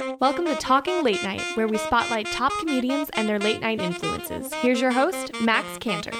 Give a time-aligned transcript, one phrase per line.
[0.00, 4.52] Welcome to Talking Late Night, where we spotlight top comedians and their late night influences.
[4.54, 6.12] Here's your host, Max Cantor.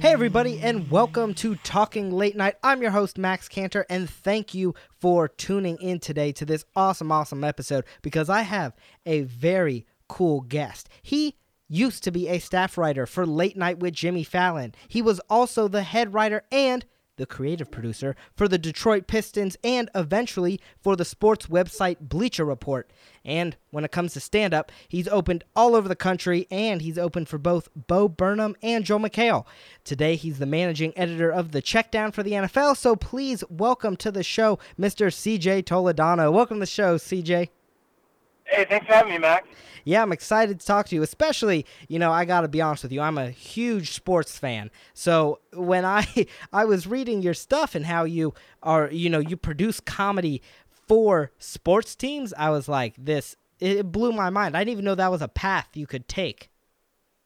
[0.00, 2.56] Hey, everybody, and welcome to Talking Late Night.
[2.62, 7.10] I'm your host, Max Cantor, and thank you for tuning in today to this awesome,
[7.10, 8.76] awesome episode because I have
[9.06, 10.90] a very cool guest.
[11.00, 11.36] He
[11.68, 15.68] used to be a staff writer for Late Night with Jimmy Fallon, he was also
[15.68, 16.84] the head writer and
[17.18, 22.90] the creative producer for the Detroit Pistons and eventually for the sports website Bleacher Report.
[23.24, 26.96] And when it comes to stand up, he's opened all over the country and he's
[26.96, 29.44] opened for both Bo Burnham and Joel McHale.
[29.84, 32.76] Today, he's the managing editor of the Checkdown for the NFL.
[32.76, 35.08] So please welcome to the show, Mr.
[35.12, 36.32] CJ Toledano.
[36.32, 37.50] Welcome to the show, CJ.
[38.48, 39.46] Hey, thanks for having me, Max.
[39.84, 41.02] Yeah, I'm excited to talk to you.
[41.02, 43.00] Especially, you know, I got to be honest with you.
[43.00, 44.70] I'm a huge sports fan.
[44.94, 49.36] So when I I was reading your stuff and how you are, you know, you
[49.36, 53.36] produce comedy for sports teams, I was like, this.
[53.60, 54.56] It blew my mind.
[54.56, 56.48] I didn't even know that was a path you could take.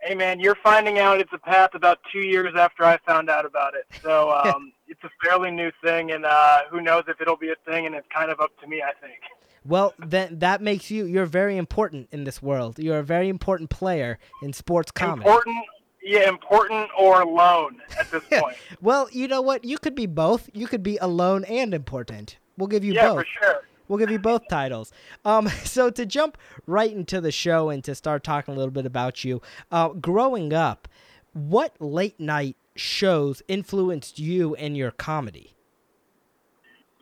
[0.01, 3.45] Hey, man, you're finding out it's a path about two years after I found out
[3.45, 3.85] about it.
[4.03, 7.71] So um, it's a fairly new thing, and uh, who knows if it'll be a
[7.71, 9.21] thing, and it's kind of up to me, I think.
[9.65, 12.79] Well, then that makes you you're very important in this world.
[12.79, 15.29] You're a very important player in sports comedy.
[15.29, 15.65] Important,
[16.03, 18.57] yeah, important or alone at this point.
[18.81, 19.65] well, you know what?
[19.65, 20.51] You could be both.
[20.53, 22.39] You could be alone and important.
[22.57, 23.19] We'll give you yeah, both.
[23.19, 23.63] for sure.
[23.89, 24.93] We'll give you both titles.
[25.25, 28.87] Um, so to jump right into the show and to start talking a little bit
[28.87, 30.89] about you, uh, growing up,
[31.33, 35.55] what late night shows influenced you and your comedy?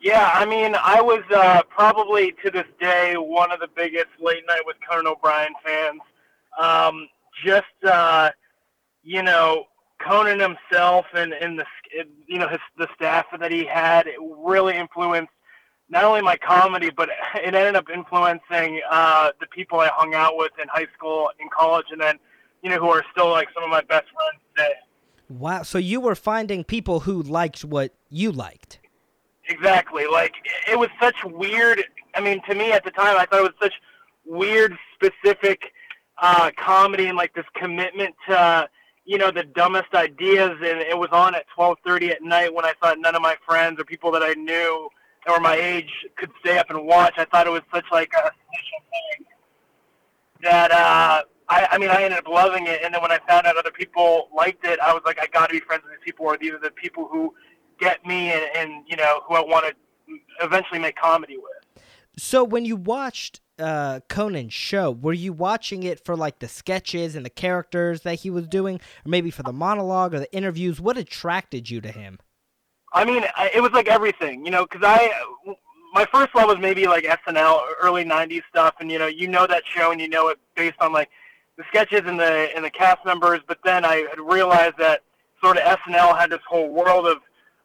[0.01, 4.43] Yeah, I mean, I was uh, probably to this day one of the biggest late
[4.47, 6.01] night with Conan O'Brien fans.
[6.59, 7.07] Um,
[7.45, 8.31] just uh,
[9.03, 9.65] you know,
[10.05, 11.65] Conan himself and and the
[12.25, 14.07] you know his the staff that he had
[14.43, 15.31] really influenced
[15.87, 20.35] not only my comedy, but it ended up influencing uh, the people I hung out
[20.35, 22.17] with in high school, in college, and then
[22.63, 24.73] you know who are still like some of my best friends today.
[25.29, 25.61] Wow!
[25.61, 28.80] So you were finding people who liked what you liked.
[29.47, 30.05] Exactly.
[30.07, 30.33] Like
[30.69, 31.83] it was such weird.
[32.15, 33.73] I mean, to me at the time, I thought it was such
[34.25, 35.73] weird, specific
[36.21, 38.69] uh, comedy and like this commitment to
[39.05, 40.51] you know the dumbest ideas.
[40.51, 43.79] And it was on at 12:30 at night when I thought none of my friends
[43.79, 44.89] or people that I knew
[45.27, 47.13] or my age could stay up and watch.
[47.17, 48.31] I thought it was such like a
[50.41, 52.81] that uh, I, I mean I ended up loving it.
[52.83, 55.47] And then when I found out other people liked it, I was like, I got
[55.47, 57.33] to be friends with these people, or these are the people who
[57.81, 61.83] get me and, and you know who I want to eventually make comedy with.
[62.17, 67.15] So when you watched uh, Conan's show, were you watching it for like the sketches
[67.15, 70.79] and the characters that he was doing, or maybe for the monologue or the interviews?
[70.79, 72.19] What attracted you to him?
[72.93, 75.11] I mean, it was like everything, you know, because I
[75.93, 79.47] my first love was maybe like SNL, early '90s stuff, and you know, you know
[79.47, 81.09] that show and you know it based on like
[81.57, 83.39] the sketches and the and the cast members.
[83.47, 85.03] But then I had realized that
[85.41, 87.17] sort of SNL had this whole world of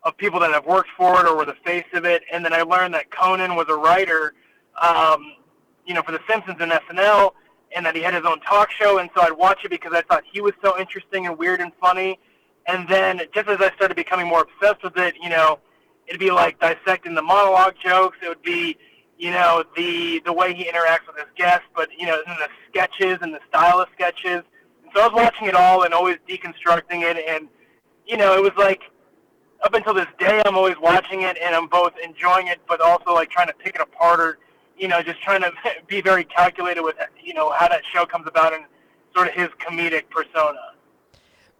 [0.06, 2.22] of people that have worked for it or were the face of it.
[2.32, 4.34] And then I learned that Conan was a writer,
[4.80, 5.34] um,
[5.84, 7.32] you know, for The Simpsons and SNL,
[7.74, 8.98] and that he had his own talk show.
[8.98, 11.72] And so I'd watch it because I thought he was so interesting and weird and
[11.80, 12.20] funny.
[12.66, 15.58] And then just as I started becoming more obsessed with it, you know,
[16.06, 18.16] it'd be like dissecting the monologue jokes.
[18.22, 18.76] It would be,
[19.18, 23.18] you know, the the way he interacts with his guests, but you know, the sketches
[23.22, 24.42] and the style of sketches.
[24.82, 27.48] And so I was watching it all and always deconstructing it, and
[28.06, 28.82] you know, it was like
[29.64, 33.14] up until this day, I'm always watching it and I'm both enjoying it, but also
[33.14, 34.38] like trying to pick it apart or,
[34.78, 35.52] you know, just trying to
[35.86, 38.64] be very calculated with, you know, how that show comes about and
[39.14, 40.58] sort of his comedic persona.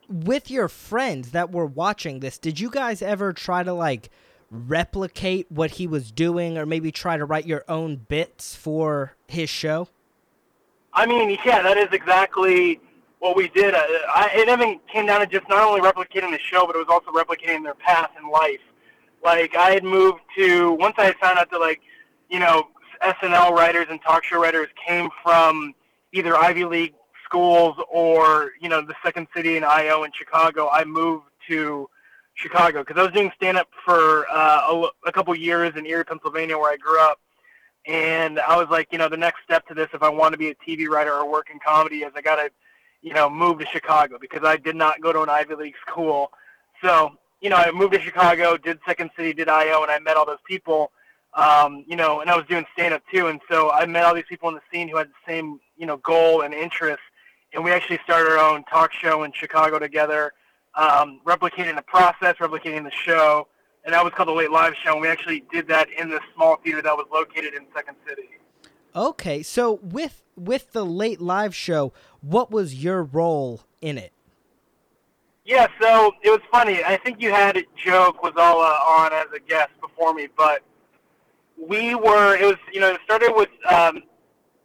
[0.08, 4.10] With your friends that were watching this, did you guys ever try to like
[4.50, 9.50] replicate what he was doing or maybe try to write your own bits for his
[9.50, 9.88] show?
[10.92, 12.80] I mean, yeah, that is exactly
[13.18, 16.38] what we did, uh, I, it even came down to just not only replicating the
[16.38, 18.60] show, but it was also replicating their path in life.
[19.24, 21.80] Like I had moved to once I had found out that like
[22.28, 22.68] you know
[23.02, 25.74] SNL writers and talk show writers came from
[26.12, 30.68] either Ivy League schools or you know the Second City in IO in Chicago.
[30.70, 31.88] I moved to
[32.34, 36.04] Chicago because I was doing stand up for uh, a, a couple years in Erie,
[36.04, 37.18] Pennsylvania, where I grew up.
[37.86, 40.38] And I was like, you know, the next step to this, if I want to
[40.38, 42.50] be a TV writer or work in comedy, is I got to
[43.06, 46.32] you know, move to Chicago because I did not go to an Ivy League school.
[46.82, 50.16] So, you know, I moved to Chicago, did Second City, did IO, and I met
[50.16, 50.90] all those people,
[51.34, 53.28] um, you know, and I was doing stand-up too.
[53.28, 55.86] And so I met all these people in the scene who had the same, you
[55.86, 57.02] know, goal and interest.
[57.52, 60.32] And we actually started our own talk show in Chicago together,
[60.74, 63.46] um, replicating the process, replicating the show.
[63.84, 64.94] and that was called the Late Live Show.
[64.94, 68.30] And we actually did that in this small theater that was located in Second City.
[68.96, 74.12] Okay, so with with the late live show, what was your role in it?
[75.44, 76.82] Yeah, so it was funny.
[76.82, 80.62] I think you had Joe Kwaselow on as a guest before me, but
[81.58, 82.36] we were.
[82.36, 84.02] It was you know it started with um,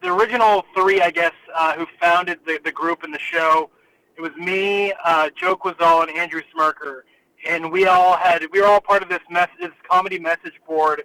[0.02, 3.70] the original three, I guess, uh, who founded the the group and the show.
[4.16, 7.04] It was me, uh, Joe Kwaselow, and Andrew Smirker,
[7.46, 11.04] and we all had we were all part of this mess this comedy message board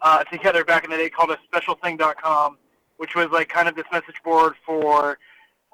[0.00, 2.56] uh, together back in the day called a specialthing.com,
[2.98, 5.18] which was like kind of this message board for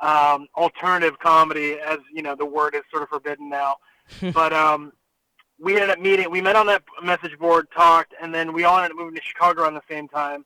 [0.01, 3.77] um, alternative comedy, as you know, the word is sort of forbidden now.
[4.33, 4.93] but um,
[5.59, 6.31] we ended up meeting.
[6.31, 9.23] We met on that message board, talked, and then we all ended up moving to
[9.23, 10.45] Chicago around the same time.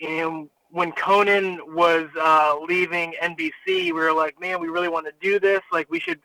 [0.00, 5.12] And when Conan was uh, leaving NBC, we were like, man, we really want to
[5.20, 5.60] do this.
[5.72, 6.20] Like, we should,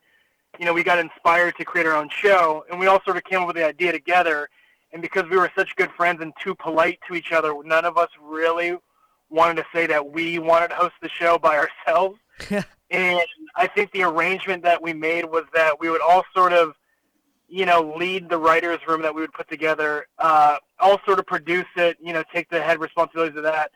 [0.60, 3.24] you know, we got inspired to create our own show, and we all sort of
[3.24, 4.50] came up with the idea together.
[4.94, 7.98] And because we were such good friends and too polite to each other, none of
[7.98, 8.76] us really
[9.32, 12.20] wanted to say that we wanted to host the show by ourselves.
[12.92, 13.22] and
[13.56, 16.74] I think the arrangement that we made was that we would all sort of,
[17.48, 21.26] you know, lead the writers' room that we would put together, uh, all sort of
[21.26, 23.72] produce it, you know, take the head responsibilities of that.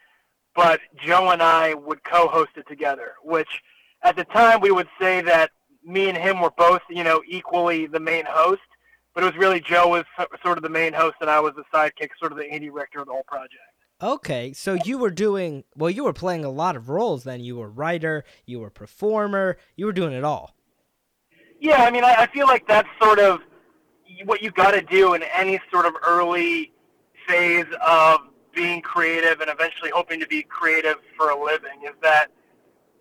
[0.56, 3.62] But Joe and I would co-host it together, which
[4.04, 5.52] at the time we would say that
[5.84, 8.62] me and him were both, you know, equally the main host.
[9.14, 10.04] But it was really Joe was
[10.44, 13.00] sort of the main host, and I was the sidekick, sort of the indie director
[13.00, 13.62] of the whole project.
[14.06, 15.90] Okay, so you were doing well.
[15.90, 17.24] You were playing a lot of roles.
[17.24, 20.54] Then you were writer, you were performer, you were doing it all.
[21.60, 23.40] Yeah, I mean, I, I feel like that's sort of
[24.26, 26.72] what you got to do in any sort of early
[27.28, 28.20] phase of
[28.54, 31.82] being creative and eventually hoping to be creative for a living.
[31.84, 32.28] Is that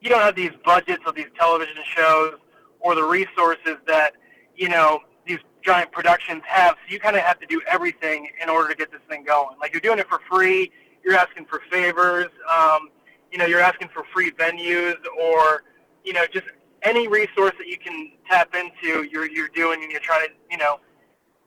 [0.01, 2.37] you don't have these budgets of these television shows
[2.81, 4.13] or the resources that
[4.57, 6.77] you know these giant productions have.
[6.87, 9.59] So you kind of have to do everything in order to get this thing going.
[9.61, 10.73] Like you're doing it for free
[11.05, 12.29] you're asking for favors.
[12.51, 12.89] Um,
[13.31, 15.65] you know, you're asking for free venues or,
[16.05, 16.47] you know, just
[16.83, 19.03] any resource that you can tap into.
[19.05, 20.79] You're you're doing, and you're trying to, you know,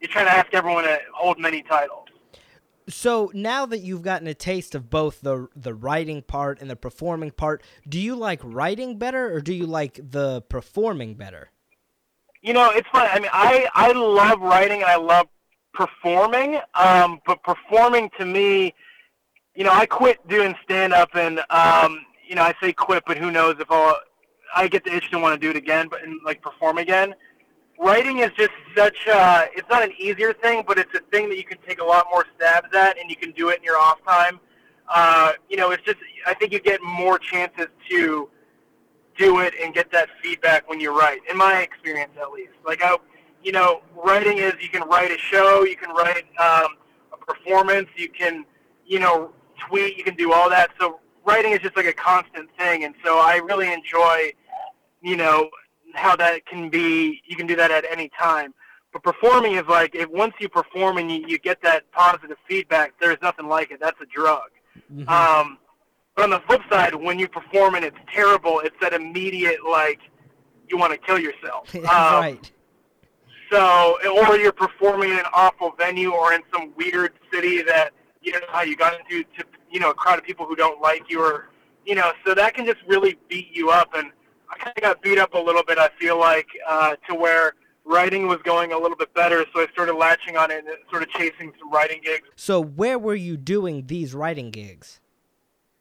[0.01, 2.06] you're trying to ask everyone to hold many titles.
[2.89, 6.75] So now that you've gotten a taste of both the the writing part and the
[6.75, 11.51] performing part, do you like writing better or do you like the performing better?
[12.42, 13.09] You know, it's fun.
[13.12, 15.27] I mean, I I love writing and I love
[15.74, 18.74] performing, um, but performing to me
[19.57, 23.18] you know, I quit doing stand up, and um, you know, I say quit, but
[23.18, 23.98] who knows if I'll
[24.56, 27.15] I get the itch to want to do it again, but and, like perform again.
[27.80, 31.38] Writing is just such a, it's not an easier thing, but it's a thing that
[31.38, 33.77] you can take a lot more stabs at, and you can do it in your
[33.77, 34.39] off time.
[34.88, 38.30] Uh, you know, it's just I think you get more chances to
[39.18, 41.21] do it and get that feedback when you write.
[41.31, 42.95] In my experience, at least, like I,
[43.42, 46.77] you know, writing is you can write a show, you can write um,
[47.12, 48.45] a performance, you can,
[48.86, 49.31] you know,
[49.68, 50.71] tweet, you can do all that.
[50.80, 54.33] So writing is just like a constant thing, and so I really enjoy,
[55.01, 55.50] you know,
[55.94, 57.21] how that can be.
[57.25, 58.54] You can do that at any time.
[58.94, 62.94] But performing is like if once you perform and you, you get that positive feedback,
[63.00, 63.80] there's nothing like it.
[63.80, 64.50] That's a drug.
[64.92, 65.09] Mm-hmm.
[65.09, 65.57] Um,
[66.15, 70.00] but on the flip side, when you perform and it's terrible, it's that immediate like
[70.68, 71.74] you want to kill yourself.
[71.75, 72.51] um, right.
[73.51, 77.92] So, or you're performing in an awful venue or in some weird city that
[78.27, 80.81] you know how you got into to you know a crowd of people who don't
[80.81, 81.47] like you or
[81.85, 84.11] you know so that can just really beat you up and
[84.49, 87.54] I kind of got beat up a little bit I feel like uh, to where
[87.85, 91.04] writing was going a little bit better so I started latching on it and sort
[91.04, 92.28] of chasing some writing gigs.
[92.35, 94.99] So where were you doing these writing gigs?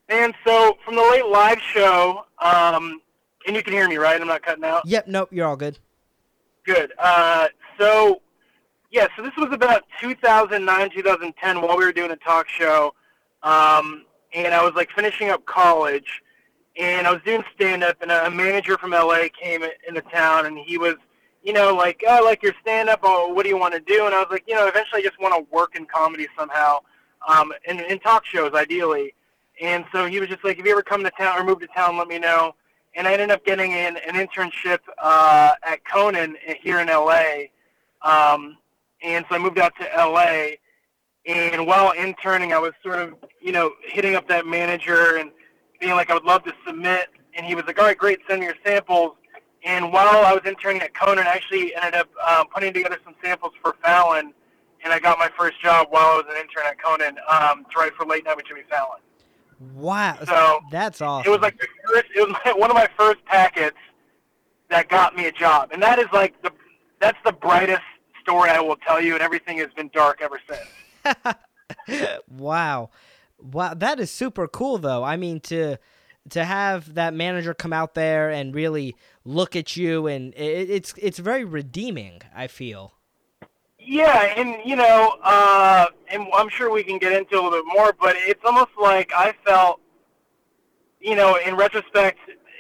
[0.09, 3.01] And so from the late live show, um,
[3.45, 4.21] and you can hear me right?
[4.21, 4.87] I'm not cutting out.
[4.87, 5.81] Yep, nope, you're all good.
[6.65, 6.93] Good.
[6.97, 8.23] Uh, so
[8.91, 12.95] yeah, so this was about 2009, 2010 while we were doing a talk show.
[13.43, 16.23] Um, and I was like finishing up college
[16.77, 20.59] and I was doing stand up and a manager from LA came into town and
[20.59, 20.97] he was,
[21.43, 23.01] you know, like, oh, I like your stand up.
[23.03, 24.07] Oh, what do you want to do?
[24.07, 26.81] And I was like, you know, eventually I just want to work in comedy somehow,
[27.27, 29.15] um, in, in talk shows ideally.
[29.61, 31.67] And so he was just like, if you ever come to town or move to
[31.69, 32.55] town, let me know.
[32.95, 37.47] And I ended up getting in an internship uh, at Conan here in LA.
[38.03, 38.59] Um,
[39.07, 40.57] and so I moved out to LA.
[41.27, 45.31] And while interning, I was sort of, you know, hitting up that manager and
[45.81, 47.09] being like, I would love to submit.
[47.35, 49.13] And he was like, all right, great, send me your samples.
[49.65, 53.15] And while I was interning at Conan, I actually ended up uh, putting together some
[53.23, 54.33] samples for Fallon.
[54.85, 57.79] And I got my first job while I was an intern at Conan um, to
[57.79, 59.01] write for Late Night with Jimmy Fallon.
[59.75, 61.33] Wow, so that's awesome.
[61.33, 63.79] It was like the first, it was my, one of my first packets
[64.69, 66.53] that got me a job, and that is like the
[67.01, 67.83] that's the brightest
[68.27, 71.37] story I will tell you, and everything has been dark ever since.
[72.29, 72.91] wow,
[73.39, 75.05] wow, that is super cool though.
[75.05, 75.77] I mean to
[76.31, 80.95] to have that manager come out there and really look at you, and it, it's
[80.99, 82.23] it's very redeeming.
[82.35, 82.95] I feel.
[83.79, 87.65] Yeah, and you know, uh, and I'm sure we can get into a little bit
[87.67, 89.81] more, but it's almost like I felt,
[91.01, 92.19] you know, in retrospect,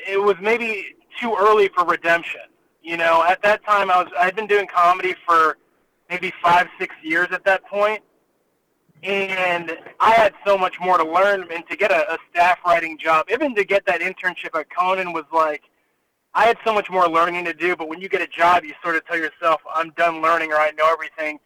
[0.08, 2.42] it was maybe too early for redemption.
[2.86, 5.58] You know, at that time, I was I'd been doing comedy for
[6.08, 8.00] maybe five, six years at that point,
[9.02, 11.48] and I had so much more to learn.
[11.52, 15.12] And to get a, a staff writing job, even to get that internship at Conan,
[15.12, 15.64] was like
[16.32, 18.72] I had so much more learning to do, but when you get a job, you
[18.84, 21.40] sort of tell yourself, I'm done learning or I know everything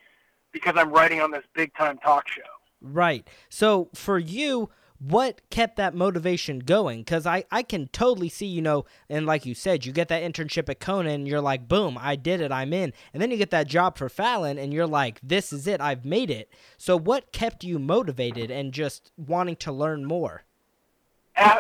[0.53, 2.43] because I'm writing on this big time talk show.
[2.83, 3.27] Right.
[3.49, 4.69] So for you,
[5.01, 7.01] what kept that motivation going?
[7.01, 10.23] Because I, I can totally see, you know, and like you said, you get that
[10.23, 12.93] internship at Conan, and you're like, boom, I did it, I'm in.
[13.13, 16.05] And then you get that job for Fallon, and you're like, this is it, I've
[16.05, 16.53] made it.
[16.77, 20.45] So what kept you motivated and just wanting to learn more?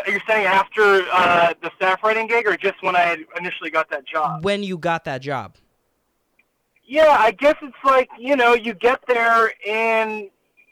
[0.06, 4.06] you're saying after uh, the staff writing gig, or just when I initially got that
[4.06, 4.44] job?
[4.44, 5.56] When you got that job.
[6.84, 10.28] Yeah, I guess it's like you know you get there and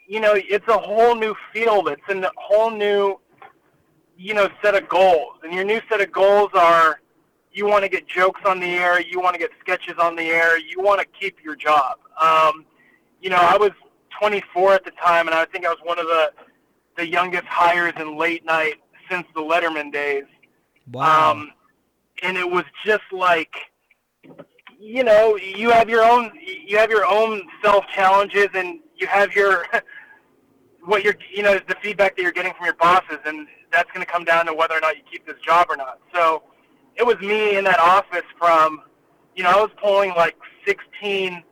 [0.09, 1.89] you know it's a whole new field.
[1.89, 3.21] It's a whole new
[4.17, 7.01] you know set of goals, and your new set of goals are
[7.53, 10.23] you want to get jokes on the air, you want to get sketches on the
[10.23, 11.97] air, you want to keep your job.
[12.21, 12.65] Um,
[13.21, 13.73] you know, I was
[14.19, 16.33] 24 at the time, and I think I was one of the
[16.97, 18.75] the youngest hires in late night
[19.09, 20.25] since the Letterman days.
[20.91, 21.31] Wow.
[21.31, 21.53] Um,
[22.23, 23.55] and it was just like,
[24.81, 29.33] you know, you have your own, you have your own self challenges, and you have
[29.33, 29.67] your,
[30.89, 34.05] what you're, you know, the feedback that you're getting from your bosses, and that's going
[34.05, 36.01] to come down to whether or not you keep this job or not.
[36.15, 36.43] So,
[36.97, 38.83] it was me in that office from,
[39.37, 41.43] you know, I was pulling like 16 to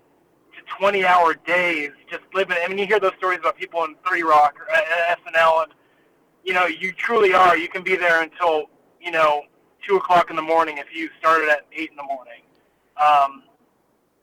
[0.79, 2.57] 20 hour days, just living.
[2.61, 5.73] I mean, you hear those stories about people in 30 Rock or SNL and
[6.47, 7.59] you know, you truly are.
[7.59, 8.67] You can be there until,
[9.01, 9.43] you know,
[9.87, 12.43] 2 o'clock in the morning if you started at 8 in the morning.
[12.97, 13.43] Um,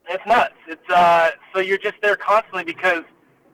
[0.10, 0.56] it's nuts.
[0.68, 3.04] It's, uh, so you're just there constantly because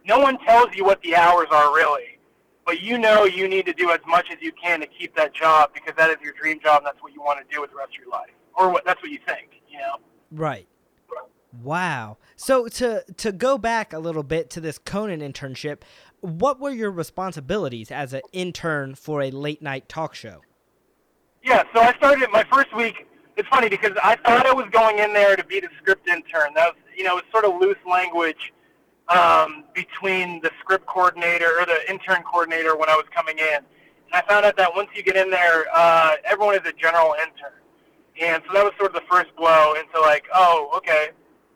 [0.09, 2.17] no one tells you what the hours are really.
[2.65, 5.33] But you know you need to do as much as you can to keep that
[5.33, 7.69] job because that is your dream job and that's what you want to do with
[7.69, 8.31] the rest of your life.
[8.55, 9.97] Or what, that's what you think, you know?
[10.31, 10.67] Right.
[11.63, 12.17] Wow.
[12.35, 15.81] So to to go back a little bit to this Conan internship,
[16.21, 20.41] what were your responsibilities as an intern for a late night talk show?
[21.43, 23.07] Yeah, so I started my first week.
[23.35, 26.53] It's funny because I thought I was going in there to be the script intern.
[26.53, 28.53] That was, you know, it was sort of loose language
[29.09, 33.55] um, between the script coordinator or the intern coordinator when I was coming in.
[33.55, 37.15] And I found out that once you get in there, uh, everyone is a general
[37.21, 37.59] intern.
[38.21, 41.09] And so that was sort of the first blow into like, oh, okay,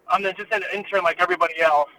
[0.08, 1.90] I'm just an intern like everybody else.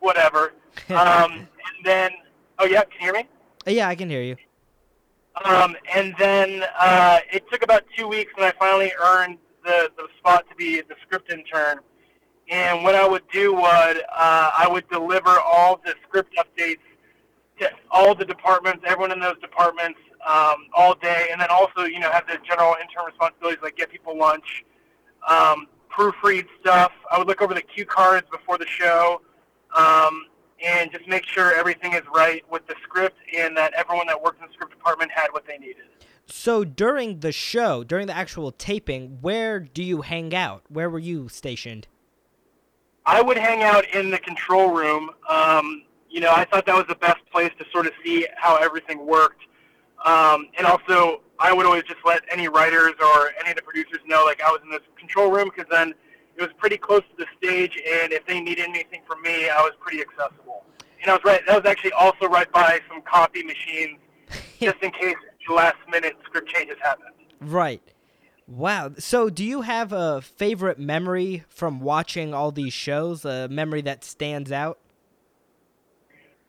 [0.00, 0.52] Whatever.
[0.90, 2.10] Um, and then,
[2.58, 3.26] oh yeah, can you hear me?
[3.66, 4.36] Yeah, I can hear you.
[5.44, 10.08] Um, and then uh, it took about two weeks, and I finally earned the, the
[10.18, 11.80] spot to be the script intern.
[12.48, 16.78] And what I would do was uh, I would deliver all the script updates
[17.58, 21.98] to all the departments, everyone in those departments, um, all day, and then also you
[21.98, 24.64] know have the general intern responsibilities like get people lunch,
[25.28, 26.92] um, proofread stuff.
[27.10, 29.22] I would look over the cue cards before the show.
[29.76, 30.26] Um,
[30.64, 34.40] and just make sure everything is right with the script and that everyone that worked
[34.40, 35.84] in the script department had what they needed.
[36.26, 40.64] So during the show, during the actual taping, where do you hang out?
[40.68, 41.86] Where were you stationed?
[43.06, 45.10] I would hang out in the control room.
[45.28, 48.56] Um, you know, I thought that was the best place to sort of see how
[48.56, 49.42] everything worked.
[50.04, 54.00] Um, and also, I would always just let any writers or any of the producers
[54.06, 55.94] know, like, I was in this control room because then–
[56.36, 59.60] it was pretty close to the stage, and if they needed anything from me, I
[59.62, 60.64] was pretty accessible.
[61.00, 61.40] And I was right.
[61.46, 63.98] That was actually also right by some copy machines,
[64.60, 65.16] just in case
[65.48, 67.14] last minute script changes happened.
[67.40, 67.82] Right.
[68.46, 68.92] Wow.
[68.98, 73.24] So, do you have a favorite memory from watching all these shows?
[73.24, 74.78] A memory that stands out?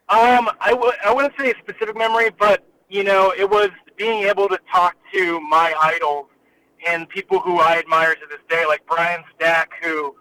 [0.10, 4.24] Um, I w- I wouldn't say a specific memory, but you know, it was being
[4.24, 6.28] able to talk to my idols
[6.88, 10.16] and people who I admire to this day, like Brian Stack, who,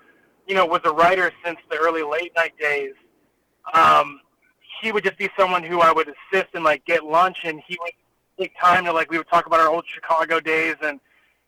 [0.48, 2.94] you know, was a writer since the early late night days.
[3.74, 4.20] Um,
[4.80, 7.76] he would just be someone who I would assist and like get lunch, and he
[7.80, 7.92] would
[8.40, 10.98] take time to like we would talk about our old Chicago days, and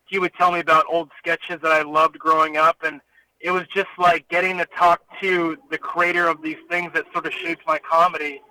[0.08, 3.00] he would tell me about old sketches that I loved growing up, and
[3.40, 7.26] it was just like getting to talk to the creator of these things that sort
[7.26, 8.42] of shaped my comedy.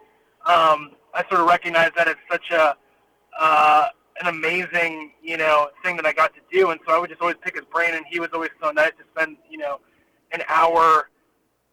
[0.46, 2.76] Um, I sort of recognize that it's such a
[3.40, 3.90] uh,
[4.22, 6.72] an amazing, you know, thing that I got to do.
[6.72, 8.92] And so I would just always pick his brain, and he was always so nice
[8.98, 9.80] to spend, you know,
[10.32, 11.10] an hour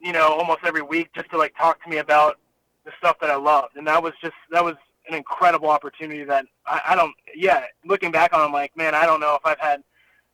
[0.05, 2.39] you know, almost every week just to like talk to me about
[2.85, 4.75] the stuff that I loved, and that was just that was
[5.09, 7.13] an incredible opportunity that I, I don't.
[7.35, 9.83] Yeah, looking back on, it, I'm like, man, I don't know if I've had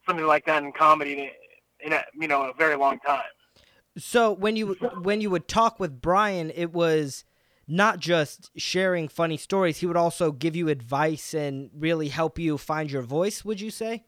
[0.07, 1.33] something like that in comedy
[1.81, 3.23] in a, you know a very long time.
[3.99, 7.25] So when you when you would talk with Brian, it was
[7.67, 9.79] not just sharing funny stories.
[9.79, 13.45] He would also give you advice and really help you find your voice.
[13.45, 14.05] Would you say?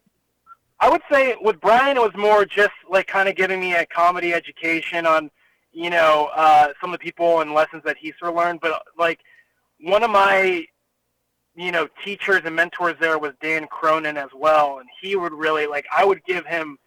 [0.81, 3.87] I would say with Brian, it was more just like kind of giving me a
[3.87, 5.31] comedy education on,
[5.73, 8.61] you know, uh, some of the people and lessons that he sort of learned.
[8.61, 9.21] But like
[9.83, 10.65] one of my,
[11.55, 15.67] you know, teachers and mentors there was Dan Cronin as well, and he would really
[15.67, 16.79] like I would give him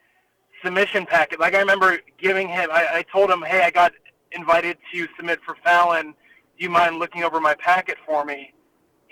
[0.63, 1.39] submission packet.
[1.39, 3.91] Like I remember giving him, I, I told him, hey, I got
[4.31, 6.13] invited to submit for Fallon.
[6.57, 8.53] Do you mind looking over my packet for me?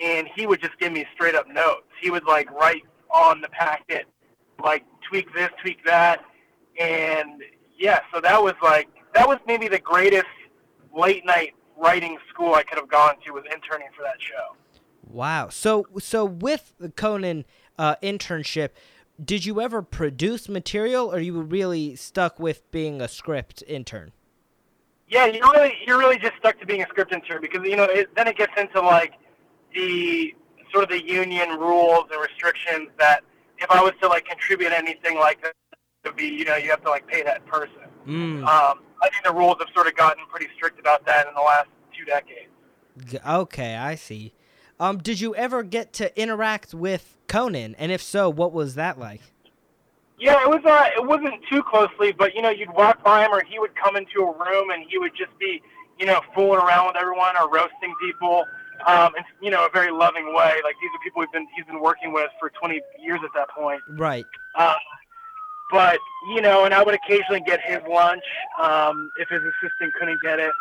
[0.01, 1.87] And he would just give me straight up notes.
[2.01, 4.05] He would like write on the packet,
[4.63, 6.23] like tweak this, tweak that,
[6.79, 7.43] and
[7.77, 7.99] yeah.
[8.11, 10.25] So that was like that was maybe the greatest
[10.97, 14.56] late night writing school I could have gone to was interning for that show.
[15.08, 15.50] Wow.
[15.50, 17.46] So so with the Conan
[17.77, 18.70] uh, internship,
[19.24, 24.12] did you ever produce material, or you were really stuck with being a script intern?
[25.08, 27.84] Yeah, you really you're really just stuck to being a script intern because you know
[27.84, 29.13] it, then it gets into like
[29.75, 30.34] the
[30.72, 33.22] sort of the union rules and restrictions that
[33.60, 35.53] if I was to like contribute anything like that,
[36.03, 37.75] it would be you know you have to like pay that person.
[38.08, 38.46] Mm.
[38.46, 41.41] Um, I think the rules have sort of gotten pretty strict about that in the
[41.41, 42.50] last two decades.
[43.25, 44.33] Okay, I see.
[44.79, 47.75] Um, did you ever get to interact with Conan?
[47.77, 49.22] And if so, what was that like?
[50.19, 50.62] Yeah, it was.
[50.63, 53.75] Uh, it wasn't too closely, but you know, you'd walk by him, or he would
[53.75, 55.62] come into a room, and he would just be,
[56.00, 58.45] you know, fooling around with everyone or roasting people,
[58.88, 60.62] um, in you know, a very loving way.
[60.63, 63.50] Like these are people we've been he's been working with for 20 years at that
[63.50, 63.81] point.
[63.89, 64.25] Right.
[64.55, 64.75] Uh,
[65.74, 66.00] but
[66.30, 68.24] you know, and I would occasionally get his lunch
[68.62, 70.51] um, if his assistant couldn't get it.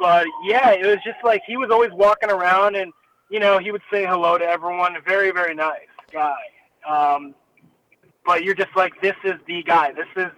[0.00, 2.92] But yeah, it was just like he was always walking around and
[3.32, 4.94] you know, he would say hello to everyone.
[5.06, 6.36] Very, very nice guy.
[6.88, 7.34] Um,
[8.26, 9.92] but you're just like, this is the guy.
[9.92, 10.30] This is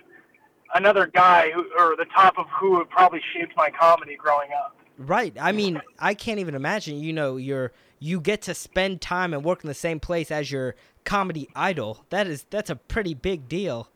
[0.75, 4.77] another guy who, or the top of who probably shaped my comedy growing up.
[4.97, 5.37] Right.
[5.41, 6.99] I mean, I can't even imagine.
[6.99, 10.53] You know, you're you get to spend time and work in the same place as
[10.53, 12.05] your comedy idol.
[12.11, 13.89] That is that's a pretty big deal.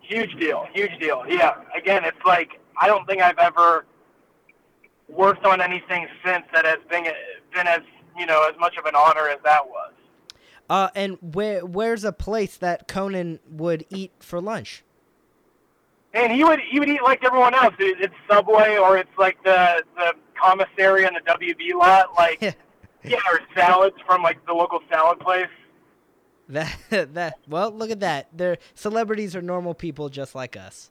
[0.00, 0.66] Huge deal.
[0.72, 1.24] Huge deal.
[1.28, 1.54] Yeah.
[1.76, 3.86] Again, it's like I don't think I've ever
[5.08, 7.04] worked on anything since that has been
[7.54, 7.80] been as
[8.18, 9.92] you know as much of an honor as that was.
[10.68, 14.84] Uh, and where where's a place that Conan would eat for lunch?
[16.14, 17.74] And he would he would eat like everyone else.
[17.78, 22.40] It's Subway or it's like the the commissary in the WB lot, like
[23.04, 25.48] yeah, or salads from like the local salad place.
[26.50, 26.76] That
[27.14, 28.28] that well, look at that.
[28.32, 30.90] They're celebrities are normal people just like us.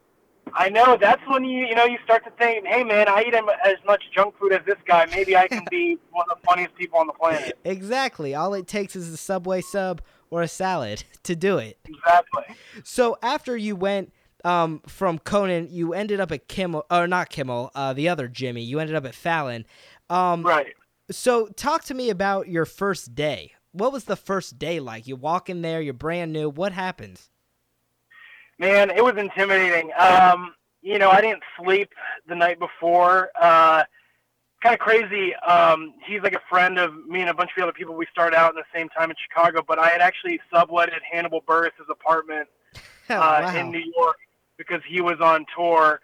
[0.54, 0.98] I know.
[1.00, 4.04] That's when you you know you start to think, hey man, I eat as much
[4.16, 5.06] junk food as this guy.
[5.12, 7.58] Maybe I can be one of the funniest people on the planet.
[7.64, 8.34] Exactly.
[8.34, 11.78] All it takes is a Subway sub or a salad to do it.
[11.86, 12.56] Exactly.
[12.84, 14.14] So after you went
[14.46, 18.62] um, from Conan, you ended up at Kimmel, or not Kimmel, uh, the other Jimmy.
[18.62, 19.66] You ended up at Fallon.
[20.10, 20.74] Um, right.
[21.12, 23.54] So talk to me about your first day.
[23.72, 25.08] What was the first day like?
[25.08, 26.50] You walk in there, you're brand new.
[26.50, 27.30] What happens?
[28.58, 29.92] Man, it was intimidating.
[29.98, 31.92] Um, you know, I didn't sleep
[32.28, 33.30] the night before.
[33.40, 33.84] Uh,
[34.62, 35.34] kind of crazy.
[35.36, 37.96] Um, he's like a friend of me and a bunch of other people.
[37.96, 41.42] We started out in the same time in Chicago, but I had actually subletted Hannibal
[41.48, 42.48] Buress's apartment
[43.12, 43.60] Oh, uh, wow.
[43.60, 44.18] in New York
[44.58, 46.00] because he was on tour.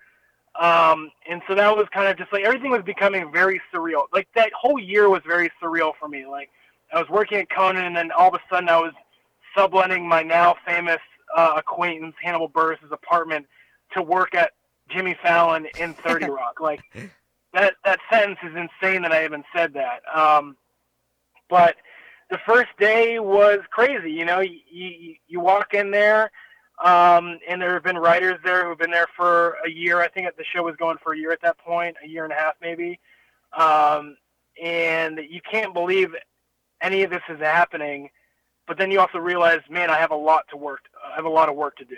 [0.60, 4.06] Um, and so that was kind of just like everything was becoming very surreal.
[4.13, 6.25] Like that whole year was very surreal for me.
[6.25, 6.49] Like
[6.93, 8.93] I was working at Conan, and then all of a sudden I was
[9.57, 10.99] subletting my now famous
[11.35, 13.45] uh, acquaintance Hannibal Buress's apartment
[13.93, 14.51] to work at
[14.89, 16.59] Jimmy Fallon in 30 Rock.
[16.59, 16.81] Like
[17.53, 20.01] that that sentence is insane that I even said that.
[20.13, 20.57] Um,
[21.49, 21.75] but
[22.29, 24.11] the first day was crazy.
[24.11, 26.31] You know, you you, you walk in there.
[26.83, 30.01] Um, and there have been writers there who've been there for a year.
[30.01, 32.33] I think the show was going for a year at that point, a year and
[32.33, 32.99] a half maybe.
[33.57, 34.17] Um,
[34.61, 36.13] and you can't believe
[36.85, 38.09] any of this is happening.
[38.67, 40.81] But then you also realize, man, I have a lot to work.
[41.11, 41.95] I have a lot of work to do.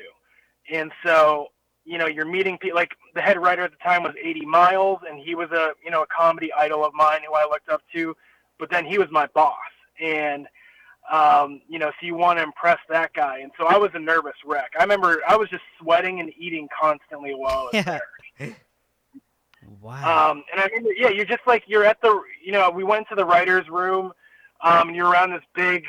[0.69, 1.47] And so,
[1.85, 2.75] you know, you're meeting people.
[2.75, 4.45] Like the head writer at the time was A.D.
[4.45, 7.69] Miles, and he was a you know a comedy idol of mine who I looked
[7.69, 8.15] up to.
[8.59, 9.55] But then he was my boss,
[10.01, 10.47] and
[11.09, 13.39] um, you know, so you want to impress that guy.
[13.39, 14.71] And so I was a nervous wreck.
[14.77, 17.99] I remember I was just sweating and eating constantly while I was Yeah.
[18.39, 18.55] there.
[19.81, 20.31] Wow.
[20.31, 23.07] Um, and I remember, yeah, you're just like you're at the, you know, we went
[23.09, 24.11] to the writers' room,
[24.61, 25.83] um, and you're around this big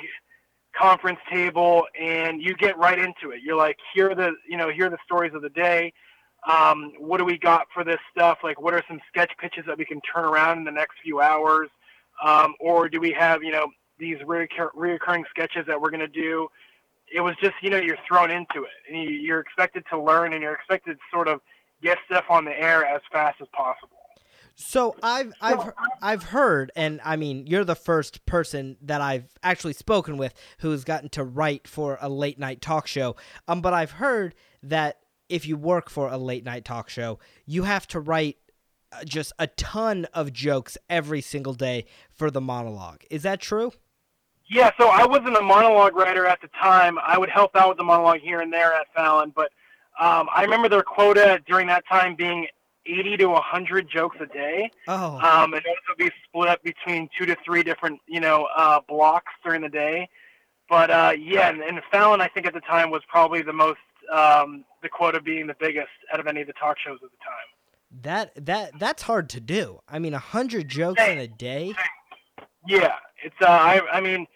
[0.78, 3.42] conference table, and you get right into it.
[3.42, 5.92] You're like, here are the, you know, here are the stories of the day.
[6.48, 8.38] Um, what do we got for this stuff?
[8.44, 11.20] Like, what are some sketch pitches that we can turn around in the next few
[11.20, 11.68] hours?
[12.24, 16.08] Um, or do we have, you know, these reoccur- reoccurring sketches that we're going to
[16.08, 16.48] do?
[17.12, 20.32] It was just, you know, you're thrown into it and you, you're expected to learn
[20.32, 21.40] and you're expected to sort of
[21.82, 23.97] get stuff on the air as fast as possible.
[24.60, 29.72] So I've I've I've heard, and I mean, you're the first person that I've actually
[29.72, 33.14] spoken with who's gotten to write for a late night talk show.
[33.46, 37.62] Um, but I've heard that if you work for a late night talk show, you
[37.62, 38.36] have to write
[38.90, 43.04] uh, just a ton of jokes every single day for the monologue.
[43.10, 43.72] Is that true?
[44.50, 46.98] Yeah, so I wasn't a monologue writer at the time.
[47.06, 49.52] I would help out with the monologue here and there at Fallon, but
[50.00, 52.48] um, I remember their quota during that time being
[52.88, 54.70] 80 to 100 jokes a day.
[54.86, 55.18] Oh.
[55.18, 58.80] Um, and those would be split up between two to three different, you know, uh,
[58.88, 60.08] blocks during the day.
[60.68, 63.78] But uh, yeah, and, and Fallon, I think at the time was probably the most,
[64.12, 67.16] um, the quota being the biggest out of any of the talk shows at the
[67.24, 68.02] time.
[68.02, 69.80] That that that's hard to do.
[69.88, 71.74] I mean, a hundred jokes in a day.
[72.66, 73.34] Yeah, it's.
[73.40, 74.26] Uh, I I mean,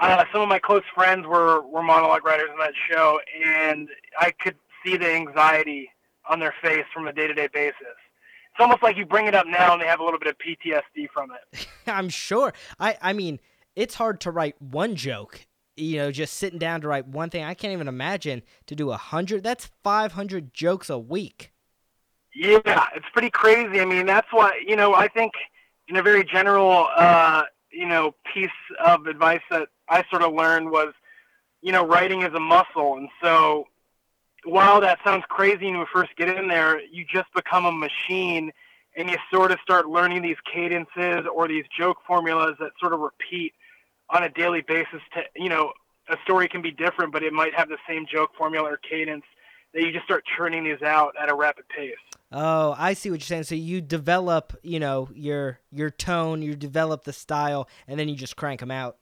[0.00, 4.32] uh, some of my close friends were were monologue writers on that show, and I
[4.32, 5.88] could see the anxiety
[6.28, 7.74] on their face from a day to day basis.
[7.80, 10.36] It's almost like you bring it up now and they have a little bit of
[10.38, 11.66] PTSD from it.
[11.86, 12.52] I'm sure.
[12.78, 13.40] I I mean,
[13.76, 15.46] it's hard to write one joke.
[15.76, 17.44] You know, just sitting down to write one thing.
[17.44, 19.44] I can't even imagine to do a hundred.
[19.44, 21.52] That's five hundred jokes a week.
[22.34, 23.80] Yeah, it's pretty crazy.
[23.80, 25.32] I mean, that's why you know I think
[25.88, 28.50] in a very general uh, you know piece
[28.84, 30.92] of advice that I sort of learned was
[31.62, 33.64] you know writing is a muscle, and so
[34.44, 38.52] while that sounds crazy when you first get in there, you just become a machine
[38.96, 43.00] and you sort of start learning these cadences or these joke formulas that sort of
[43.00, 43.52] repeat
[44.08, 45.72] on a daily basis to you know
[46.08, 49.22] a story can be different but it might have the same joke formula or cadence
[49.72, 51.94] that you just start churning these out at a rapid pace
[52.32, 53.42] Oh, I see what you're saying.
[53.42, 58.14] So you develop, you know, your your tone, you develop the style, and then you
[58.14, 58.98] just crank them out.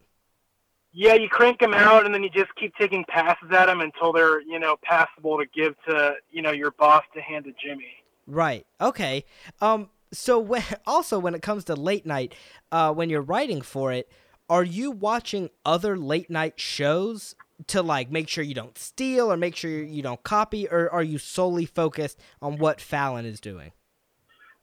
[0.93, 4.13] Yeah, you crank them out, and then you just keep taking passes at them until
[4.13, 7.93] they're, you know, passable to give to, you know, your boss to hand to Jimmy.
[8.27, 8.67] Right.
[8.81, 9.25] Okay.
[9.61, 9.91] Um.
[10.13, 12.35] So when, also when it comes to late night,
[12.73, 14.11] uh, when you're writing for it,
[14.49, 17.35] are you watching other late night shows
[17.67, 21.03] to like make sure you don't steal or make sure you don't copy, or are
[21.03, 23.73] you solely focused on what Fallon is doing?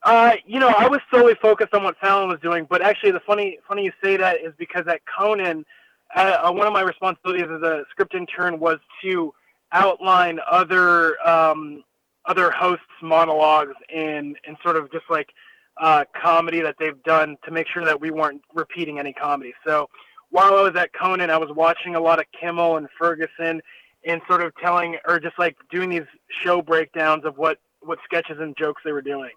[0.03, 3.19] Uh, you know, I was solely focused on what Fallon was doing, but actually, the
[3.19, 5.65] funny funny you say that is because at Conan,
[6.13, 9.33] uh, one of my responsibilities as a script intern was to
[9.71, 11.83] outline other um,
[12.25, 15.29] other hosts' monologues and and sort of just like
[15.77, 19.53] uh, comedy that they've done to make sure that we weren't repeating any comedy.
[19.65, 19.89] So
[20.29, 23.61] while I was at Conan, I was watching a lot of Kimmel and Ferguson
[24.05, 28.37] and sort of telling or just like doing these show breakdowns of what what sketches
[28.39, 29.31] and jokes they were doing,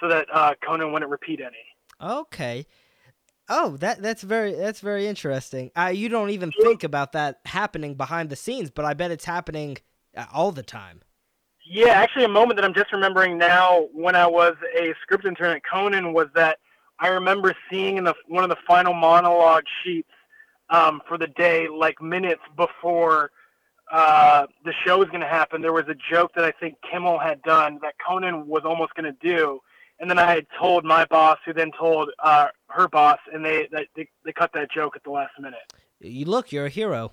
[0.00, 1.56] so that uh, Conan wouldn't repeat any.
[2.00, 2.66] Okay.
[3.48, 5.70] Oh, that that's very that's very interesting.
[5.76, 9.24] Uh, you don't even think about that happening behind the scenes, but I bet it's
[9.24, 9.78] happening
[10.16, 11.00] uh, all the time.
[11.70, 15.56] Yeah, actually, a moment that I'm just remembering now when I was a script intern
[15.56, 16.58] at Conan was that
[16.98, 20.10] I remember seeing in the one of the final monologue sheets
[20.70, 23.30] um, for the day, like minutes before
[23.90, 27.18] uh, the show was going to happen, there was a joke that I think Kimmel
[27.18, 29.60] had done that Conan was almost going to do,
[30.00, 33.68] and then I had told my boss, who then told uh, her boss, and they,
[33.94, 35.60] they they cut that joke at the last minute.
[36.00, 37.12] You look, you're a hero.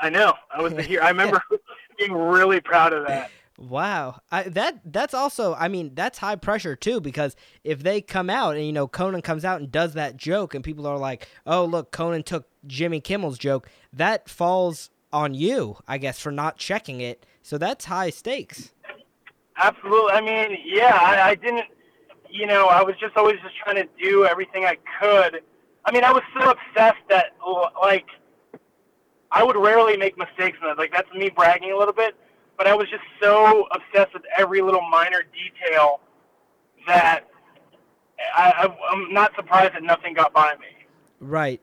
[0.00, 0.34] I know.
[0.50, 1.04] I was the hero.
[1.04, 1.42] I remember
[1.98, 3.30] being really proud of that.
[3.58, 8.30] Wow, I, that that's also, I mean, that's high pressure too because if they come
[8.30, 11.28] out and you know Conan comes out and does that joke and people are like,
[11.46, 16.56] "Oh, look, Conan took Jimmy Kimmel's joke," that falls on you, I guess, for not
[16.56, 17.26] checking it.
[17.42, 18.72] So that's high stakes.
[19.56, 20.12] Absolutely.
[20.12, 21.66] I mean, yeah, I, I didn't,
[22.30, 25.42] you know, I was just always just trying to do everything I could.
[25.84, 27.32] I mean, I was so obsessed that
[27.80, 28.06] like
[29.30, 30.78] I would rarely make mistakes in that.
[30.78, 32.14] Like that's me bragging a little bit
[32.60, 36.00] but I was just so obsessed with every little minor detail
[36.86, 37.22] that
[38.36, 40.66] I, am not surprised that nothing got by me.
[41.20, 41.62] Right.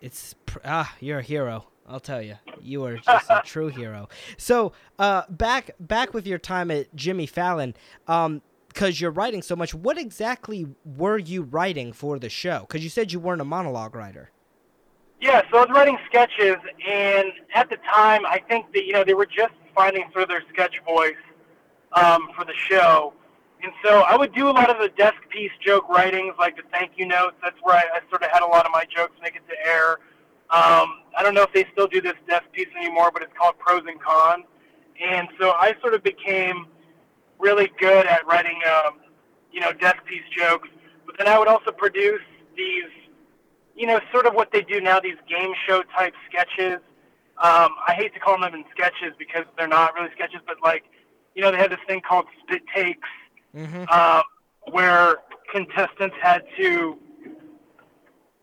[0.00, 0.34] It's
[0.64, 1.66] ah, you're a hero.
[1.86, 4.08] I'll tell you, you are just a true hero.
[4.38, 7.74] So, uh, back back with your time at Jimmy Fallon,
[8.06, 8.40] um,
[8.78, 9.74] because you're writing so much.
[9.74, 12.60] What exactly were you writing for the show?
[12.60, 14.30] Because you said you weren't a monologue writer.
[15.20, 16.54] Yeah, so I was writing sketches,
[16.86, 20.28] and at the time, I think that you know they were just finding sort of
[20.28, 21.16] their sketch voice
[21.94, 23.14] um, for the show,
[23.64, 26.62] and so I would do a lot of the desk piece joke writings, like the
[26.70, 27.34] thank you notes.
[27.42, 29.68] That's where I, I sort of had a lot of my jokes make it to
[29.68, 29.94] air.
[30.50, 33.58] Um, I don't know if they still do this desk piece anymore, but it's called
[33.58, 34.44] Pros and Cons,
[35.04, 36.66] and so I sort of became
[37.38, 38.94] really good at writing, um,
[39.52, 40.68] you know, desk piece jokes.
[41.06, 42.20] But then I would also produce
[42.56, 42.90] these,
[43.76, 46.80] you know, sort of what they do now, these game show type sketches.
[47.38, 50.84] Um, I hate to call them in sketches because they're not really sketches, but like,
[51.34, 53.08] you know, they had this thing called spit takes,
[53.56, 53.84] Mm-hmm.
[53.88, 54.22] uh,
[54.70, 55.16] where
[55.50, 56.98] contestants had to,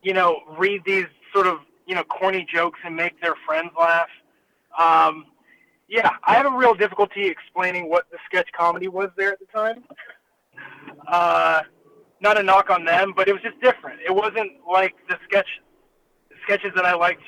[0.02, 4.10] you know, read these sort of, you know, corny jokes and make their friends laugh.
[4.80, 5.26] Um,
[5.88, 9.46] yeah, I have a real difficulty explaining what the sketch comedy was there at the
[9.46, 9.84] time.
[11.08, 11.62] Uh,
[12.22, 14.00] not a knock on them, but it was just different.
[14.06, 15.48] It wasn't like the sketch
[16.44, 17.22] sketches that I liked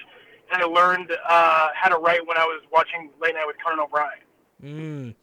[0.52, 3.80] and I learned uh, how to write when I was watching Late Night with Conan
[3.80, 4.20] O'Brien.
[4.64, 5.16] Mm.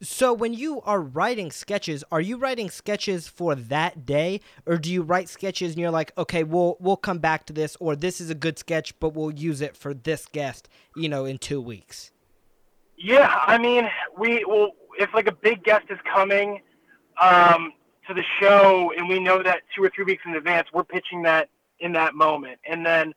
[0.00, 4.90] So when you are writing sketches, are you writing sketches for that day, or do
[4.90, 8.20] you write sketches and you're like, okay, we'll we'll come back to this, or this
[8.20, 11.60] is a good sketch, but we'll use it for this guest, you know, in two
[11.60, 12.12] weeks.
[12.96, 16.60] Yeah, I mean, we well, if like a big guest is coming
[17.20, 17.72] um,
[18.06, 21.22] to the show, and we know that two or three weeks in advance, we're pitching
[21.22, 21.48] that
[21.80, 23.12] in that moment, and then,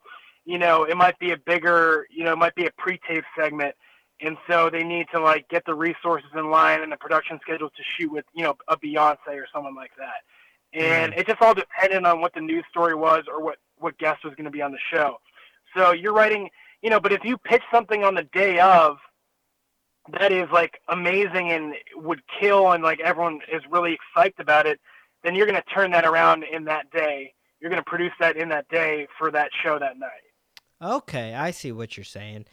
[0.45, 3.75] you know, it might be a bigger, you know, it might be a pre-tape segment,
[4.19, 7.69] and so they need to like get the resources in line and the production schedule
[7.69, 11.53] to shoot with, you know, a Beyonce or someone like that, and it just all
[11.53, 14.61] depended on what the news story was or what what guest was going to be
[14.61, 15.19] on the show.
[15.75, 16.49] So you're writing,
[16.81, 18.97] you know, but if you pitch something on the day of
[20.13, 24.79] that is like amazing and would kill and like everyone is really psyched about it,
[25.23, 27.33] then you're going to turn that around in that day.
[27.59, 30.09] You're going to produce that in that day for that show that night.
[30.81, 32.45] Okay, I see what you're saying.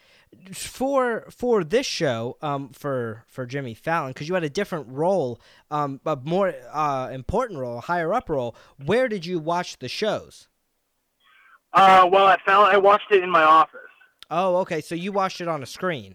[0.53, 5.39] For for this show, um, for for Jimmy Fallon, because you had a different role,
[5.71, 8.57] um, a more uh important role, higher up role.
[8.83, 10.49] Where did you watch the shows?
[11.75, 13.81] Uh, well, I found I watched it in my office.
[14.31, 16.15] Oh, okay, so you watched it on a screen.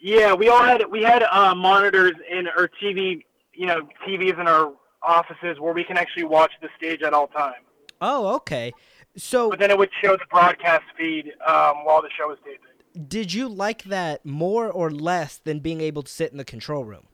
[0.00, 4.48] Yeah, we all had we had uh, monitors in our TV, you know, TVs in
[4.48, 7.64] our offices where we can actually watch the stage at all times.
[8.00, 8.72] Oh, okay.
[9.16, 13.08] So But then it would show the broadcast feed um, while the show was taping.
[13.08, 16.84] did you like that more or less than being able to sit in the control
[16.84, 17.06] room?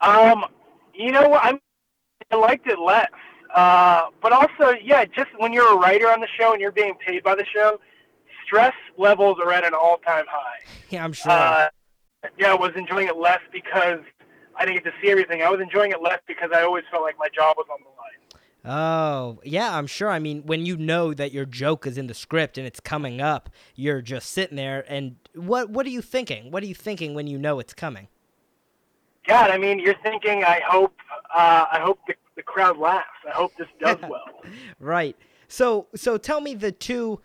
[0.00, 0.44] Um,
[0.94, 1.44] you know what?
[1.44, 1.60] I'm,
[2.30, 3.10] I liked it less.
[3.54, 6.94] Uh, but also, yeah, just when you're a writer on the show and you're being
[7.06, 7.80] paid by the show,
[8.50, 10.58] stress levels are at an all-time high.
[10.88, 11.30] Yeah, I'm sure.
[11.30, 11.68] Uh,
[12.36, 14.00] yeah, I was enjoying it less because
[14.56, 15.42] I didn't get to see everything.
[15.42, 17.88] I was enjoying it less because I always felt like my job was on the
[17.88, 18.76] line.
[18.76, 20.10] Oh, yeah, I'm sure.
[20.10, 23.20] I mean, when you know that your joke is in the script and it's coming
[23.20, 26.50] up, you're just sitting there and what what are you thinking?
[26.50, 28.08] What are you thinking when you know it's coming?
[29.26, 30.44] God, I mean, you're thinking.
[30.44, 30.94] I hope.
[31.34, 33.06] Uh, I hope the, the crowd laughs.
[33.26, 34.42] I hope this does well.
[34.78, 35.16] Right.
[35.48, 37.20] So so tell me the two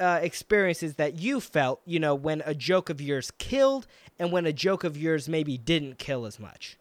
[0.00, 3.86] uh, experiences that you felt, you know, when a joke of yours killed
[4.18, 6.76] and when a joke of yours maybe didn't kill as much.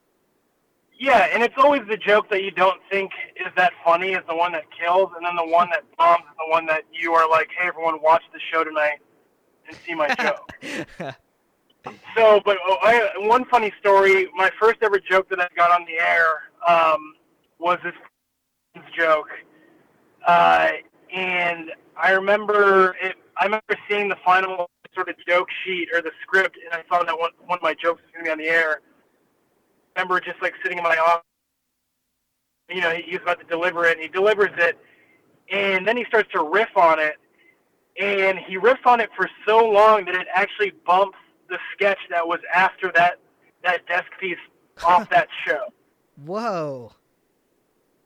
[0.97, 4.36] Yeah, and it's always the joke that you don't think is that funny is the
[4.36, 7.29] one that kills, and then the one that bombs is the one that you are
[7.29, 8.99] like, hey, everyone, watch the show tonight
[9.67, 10.13] and see my
[10.99, 11.15] joke.
[12.15, 14.27] So, but oh, I, one funny story.
[14.36, 17.13] My first ever joke that I got on the air um,
[17.58, 17.93] was this
[18.97, 19.29] joke,
[20.27, 20.71] uh,
[21.13, 23.15] and I remember it.
[23.38, 27.04] I remember seeing the final sort of joke sheet or the script, and I saw
[27.04, 28.82] that one one of my jokes was going to be on the air.
[29.95, 31.24] I remember just like sitting in my office.
[32.69, 34.78] You know, he, he was about to deliver it, and he delivers it,
[35.52, 37.15] and then he starts to riff on it,
[38.00, 41.17] and he riffs on it for so long that it actually bumps
[41.50, 43.19] the sketch that was after that
[43.63, 44.38] that desk piece
[44.86, 45.65] off that show.
[46.26, 46.91] Whoa.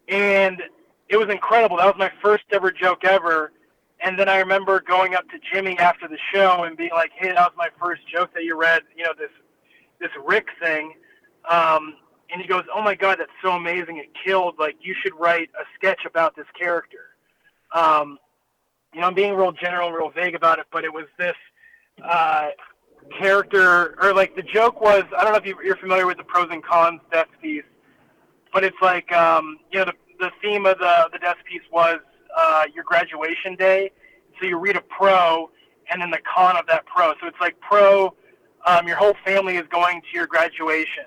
[0.08, 0.62] And
[1.14, 1.78] it was incredible.
[1.78, 3.52] That was my first ever joke ever.
[4.02, 7.28] And then I remember going up to Jimmy after the show and being like, "Hey,
[7.30, 8.82] that was my first joke that you read.
[8.98, 9.30] You know this
[10.00, 10.96] this Rick thing."
[11.48, 11.96] Um,
[12.32, 13.98] and he goes, "Oh my God, that's so amazing!
[13.98, 14.56] It killed.
[14.58, 17.16] Like you should write a sketch about this character."
[17.74, 18.18] Um,
[18.94, 21.36] you know, I'm being real general real vague about it, but it was this
[22.04, 22.50] uh,
[23.18, 26.24] character, or like the joke was, I don't know if you- you're familiar with the
[26.24, 27.64] pros and cons desk piece,
[28.52, 32.00] but it's like, um, you know, the, the theme of the, the desk piece was
[32.36, 33.92] uh, your graduation day.
[34.40, 35.50] So you read a pro
[35.92, 37.14] and then the con of that pro.
[37.22, 38.16] So it's like pro,
[38.66, 41.06] um, your whole family is going to your graduation.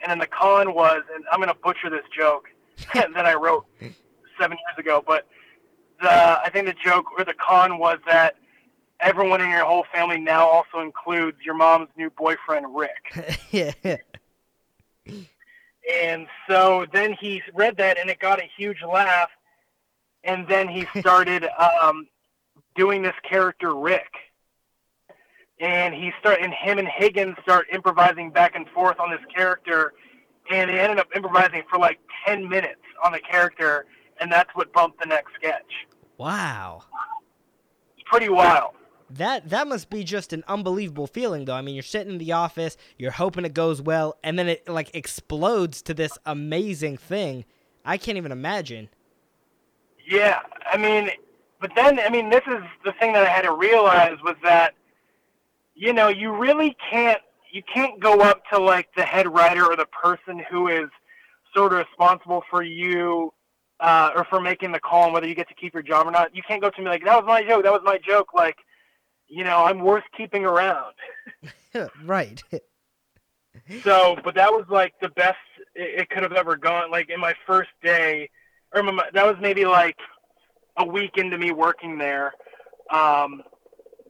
[0.00, 2.48] And then the con was, and I'm to butcher this joke
[2.94, 3.66] that I wrote
[4.40, 5.26] seven years ago, but
[6.00, 8.36] the, I think the joke or the con was that
[9.00, 13.40] everyone in your whole family now also includes your mom's new boyfriend, Rick.
[13.50, 13.72] yeah.
[15.88, 19.30] And so then he read that and it got a huge laugh.
[20.24, 21.48] And then he started
[21.82, 22.06] um,
[22.74, 24.10] doing this character, Rick.
[25.60, 29.94] and he start and him and Higgins start improvising back and forth on this character,
[30.50, 33.86] and they ended up improvising for like ten minutes on the character,
[34.20, 35.86] and that's what bumped the next sketch.
[36.18, 36.82] Wow.
[37.96, 38.72] It's pretty wild.
[39.10, 41.54] That that must be just an unbelievable feeling though.
[41.54, 44.68] I mean, you're sitting in the office, you're hoping it goes well, and then it
[44.68, 47.44] like explodes to this amazing thing.
[47.84, 48.90] I can't even imagine.
[50.06, 50.40] Yeah,
[50.70, 51.10] I mean,
[51.60, 54.74] but then I mean, this is the thing that I had to realize was that
[55.74, 59.76] you know, you really can't you can't go up to like the head writer or
[59.76, 60.90] the person who is
[61.54, 63.32] sort of responsible for you
[63.80, 66.10] uh, or for making the call on whether you get to keep your job or
[66.10, 66.34] not.
[66.34, 67.62] You can't go to me like that was my joke.
[67.62, 68.34] That was my joke.
[68.34, 68.56] Like
[69.28, 70.94] you know, I'm worth keeping around.
[72.04, 72.42] right.
[73.82, 75.36] so, but that was like the best
[75.74, 76.90] it, it could have ever gone.
[76.90, 78.30] Like in my first day,
[78.74, 79.96] or my, that was maybe like
[80.76, 82.32] a week into me working there.
[82.90, 83.42] Um,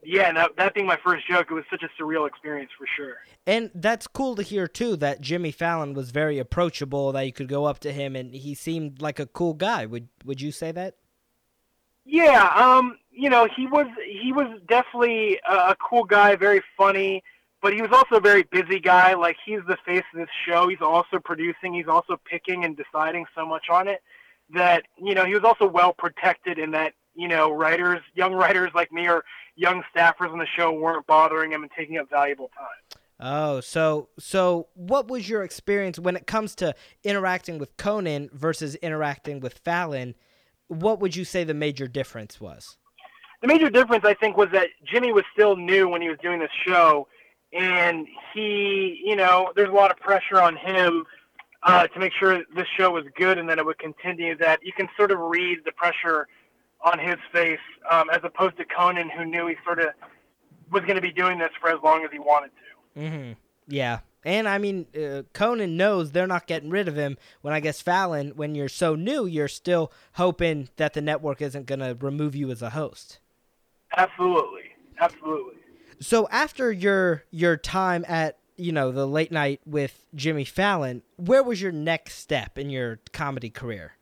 [0.05, 3.17] yeah, that, that being my first joke, it was such a surreal experience for sure.
[3.47, 7.13] And that's cool to hear too that Jimmy Fallon was very approachable.
[7.13, 9.87] That you could go up to him and he seemed like a cool guy.
[9.87, 10.97] Would Would you say that?
[12.11, 17.23] Yeah, um, you know, he was he was definitely a, a cool guy, very funny,
[17.61, 19.13] but he was also a very busy guy.
[19.13, 20.69] Like he's the face of this show.
[20.69, 21.75] He's also producing.
[21.75, 24.01] He's also picking and deciding so much on it
[24.55, 28.71] that you know he was also well protected in that you know writers, young writers
[28.75, 29.23] like me or
[29.55, 33.01] young staffers on the show weren't bothering him and taking up valuable time.
[33.21, 38.77] Oh, so so what was your experience when it comes to interacting with Conan versus
[38.77, 40.15] interacting with Fallon?
[40.69, 42.77] What would you say the major difference was?
[43.41, 46.41] The major difference, I think, was that Jimmy was still new when he was doing
[46.41, 47.07] this show,
[47.53, 51.05] and he, you know, there's a lot of pressure on him
[51.63, 54.37] uh, to make sure this show was good and that it would continue.
[54.37, 56.27] That you can sort of read the pressure
[56.85, 57.59] on his face,
[57.91, 59.89] um, as opposed to Conan, who knew he sort of
[60.71, 63.01] was going to be doing this for as long as he wanted to.
[63.01, 63.33] Mm-hmm.
[63.69, 67.17] Yeah, and I mean, uh, Conan knows they're not getting rid of him.
[67.41, 71.65] When I guess Fallon, when you're so new, you're still hoping that the network isn't
[71.65, 73.21] going to remove you as a host.
[73.97, 74.65] Absolutely,
[75.01, 75.55] absolutely.
[76.01, 81.43] So after your your time at you know the late night with Jimmy Fallon, where
[81.43, 83.93] was your next step in your comedy career?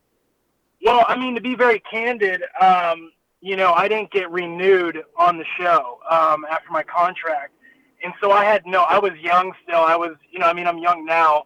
[0.84, 5.38] Well, I mean, to be very candid, um, you know, I didn't get renewed on
[5.38, 7.52] the show um, after my contract
[8.02, 8.82] and so I had no.
[8.82, 9.80] I was young still.
[9.80, 11.44] I was, you know, I mean, I'm young now,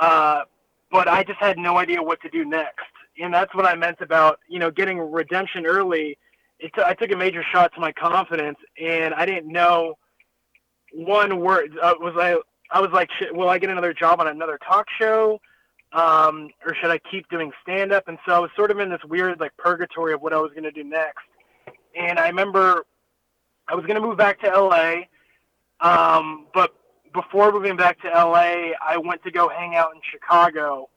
[0.00, 0.42] uh,
[0.90, 2.86] but I just had no idea what to do next.
[3.20, 6.16] And that's what I meant about, you know, getting redemption early.
[6.58, 9.98] It t- I took a major shot to my confidence, and I didn't know
[10.92, 11.72] one word.
[11.82, 12.40] Uh, was I?
[12.72, 15.40] I was like, will I get another job on another talk show,
[15.92, 18.06] um, or should I keep doing stand up?
[18.06, 20.52] And so I was sort of in this weird like purgatory of what I was
[20.52, 21.24] going to do next.
[21.98, 22.86] And I remember
[23.68, 25.02] I was going to move back to LA
[25.80, 26.74] um, but
[27.14, 30.88] before moving back to LA, I went to go hang out in Chicago,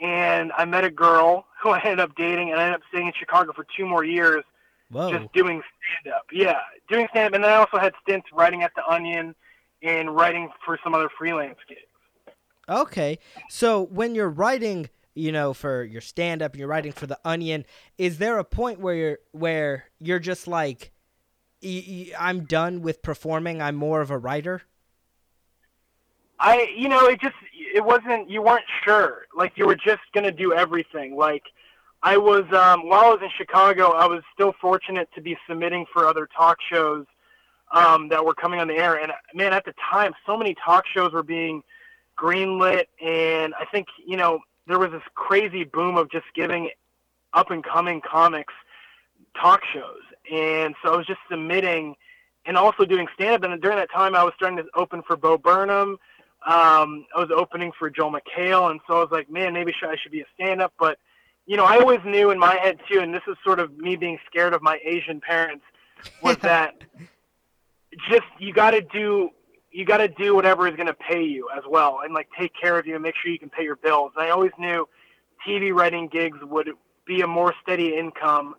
[0.00, 3.06] and I met a girl who I ended up dating, and I ended up staying
[3.06, 4.44] in Chicago for two more years,
[4.90, 5.10] Whoa.
[5.10, 5.62] just doing
[6.00, 6.26] stand up.
[6.32, 9.34] Yeah, doing stand up, and then I also had stints writing at the Onion
[9.82, 11.80] and writing for some other freelance gigs.
[12.68, 17.06] Okay, so when you're writing, you know, for your stand up, and you're writing for
[17.06, 17.64] the Onion,
[17.96, 20.90] is there a point where you're where you're just like
[21.62, 23.62] I'm done with performing.
[23.62, 24.62] I'm more of a writer.
[26.38, 27.34] I, you know, it just
[27.74, 28.28] it wasn't.
[28.28, 29.26] You weren't sure.
[29.34, 31.16] Like you were just gonna do everything.
[31.16, 31.42] Like
[32.02, 35.86] I was um, while I was in Chicago, I was still fortunate to be submitting
[35.92, 37.06] for other talk shows
[37.72, 38.96] um, that were coming on the air.
[38.96, 41.62] And man, at the time, so many talk shows were being
[42.18, 46.70] greenlit, and I think you know there was this crazy boom of just giving
[47.32, 48.54] up and coming comics
[49.40, 51.94] talk shows and so I was just submitting
[52.46, 53.50] and also doing stand up.
[53.50, 55.98] And during that time, I was starting to open for Bo Burnham.
[56.46, 59.96] Um, I was opening for Joel McHale, and so I was like, man, maybe I
[60.00, 60.72] should be a stand up.
[60.78, 60.98] But
[61.46, 63.96] you know, I always knew in my head too, and this is sort of me
[63.96, 65.64] being scared of my Asian parents,
[66.22, 66.74] was that
[68.08, 69.30] just you got to do
[69.72, 72.52] you got to do whatever is going to pay you as well, and like take
[72.60, 74.12] care of you and make sure you can pay your bills.
[74.16, 74.88] And I always knew
[75.46, 76.70] TV writing gigs would
[77.06, 78.54] be a more steady income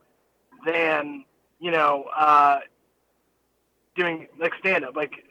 [0.66, 1.26] than
[1.60, 2.60] you know, uh,
[3.96, 5.26] doing like stand up, like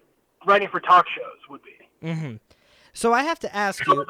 [0.46, 2.06] writing for talk shows would be.
[2.06, 2.36] Mm-hmm.
[2.92, 4.06] So I have to ask you.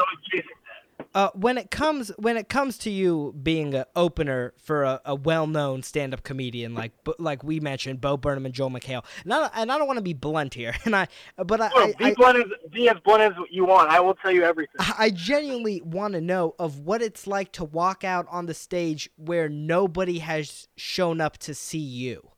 [1.17, 5.15] Uh, when it comes when it comes to you being an opener for a, a
[5.15, 9.73] well-known stand-up comedian like like we mentioned, Bo Burnham and Joel McHale, and I, and
[9.73, 11.09] I don't want to be blunt here, and I
[11.39, 13.89] but I, I, be blunt as be as blunt as you want.
[13.89, 14.77] I will tell you everything.
[14.79, 19.09] I genuinely want to know of what it's like to walk out on the stage
[19.17, 22.29] where nobody has shown up to see you.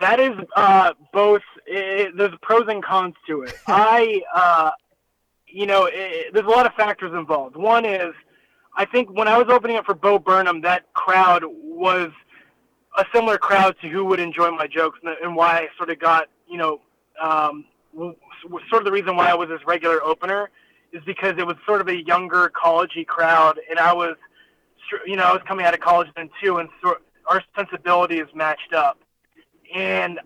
[0.00, 1.42] That is uh, both.
[1.66, 3.52] It, there's pros and cons to it.
[3.66, 4.70] I, uh,
[5.52, 7.56] you know, it, there's a lot of factors involved.
[7.56, 8.14] One is,
[8.76, 12.10] I think when I was opening up for Bo Burnham, that crowd was
[12.96, 15.98] a similar crowd to who would enjoy my jokes, and, and why I sort of
[15.98, 16.80] got, you know,
[17.20, 20.50] um, sort of the reason why I was this regular opener
[20.92, 24.16] is because it was sort of a younger collegey crowd, and I was,
[25.06, 26.96] you know, I was coming out of college then too, and so
[27.26, 28.98] our sensibilities matched up,
[29.74, 30.20] and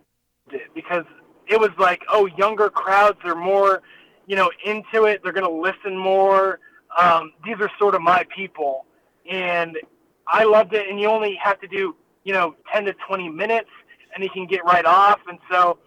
[0.74, 1.04] because
[1.48, 3.82] it was like, oh, younger crowds are more,
[4.26, 5.22] you know, into it.
[5.22, 6.60] They're gonna listen more.
[6.98, 8.86] Um, these are sort of my people,
[9.28, 9.78] and
[10.26, 10.88] I loved it.
[10.88, 13.70] And you only have to do, you know, 10 to 20 minutes,
[14.14, 15.20] and you can get right off.
[15.28, 15.78] And so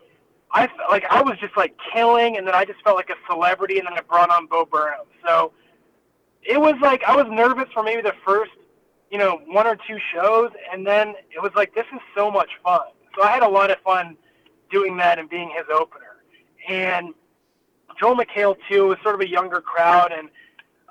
[0.52, 3.32] I felt like I was just like killing, and then I just felt like a
[3.32, 5.06] celebrity, and then I brought on Bo Burnham.
[5.26, 5.52] So
[6.42, 8.52] it was like I was nervous for maybe the first,
[9.12, 12.50] you know, one or two shows, and then it was like this is so much
[12.64, 12.82] fun.
[13.16, 14.16] So I had a lot of fun
[14.72, 16.18] doing that and being his opener.
[16.68, 17.14] And
[18.00, 20.30] Joel McHale too was sort of a younger crowd, and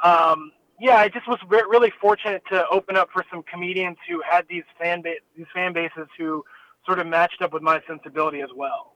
[0.03, 4.23] um, yeah, I just was re- really fortunate to open up for some comedians who
[4.29, 6.45] had these fan ba- these fan bases who
[6.87, 8.95] sort of matched up with my sensibility as well.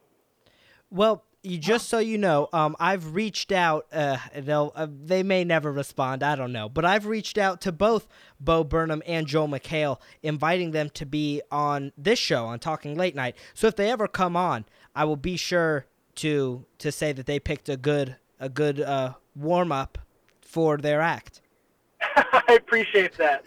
[0.91, 3.87] Well, you just so you know, um, I've reached out.
[3.93, 6.23] Uh, they'll uh, they may never respond.
[6.23, 8.07] I don't know, but I've reached out to both
[8.39, 13.17] Bo Burnham and Joel McHale, inviting them to be on this show on Talking Late
[13.17, 13.37] Night.
[13.55, 15.87] So if they ever come on, I will be sure
[16.17, 19.99] to to say that they picked a good a good uh, warm up
[20.41, 21.41] for their act.
[22.17, 23.43] I appreciate that.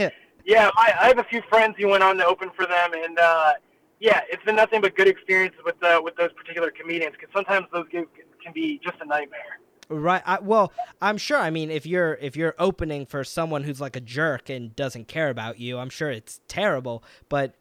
[0.46, 3.20] yeah, I, I have a few friends who went on to open for them, and
[3.20, 3.54] uh,
[4.00, 7.68] yeah, it's been nothing but good experiences with uh, with those particular comedians because sometimes
[7.74, 8.08] those gigs
[8.44, 9.60] can be just a nightmare.
[9.88, 10.24] Right.
[10.26, 11.38] I, well, I'm sure.
[11.38, 15.08] I mean, if you're if you're opening for someone who's like a jerk and doesn't
[15.08, 17.04] care about you, I'm sure it's terrible.
[17.30, 17.56] But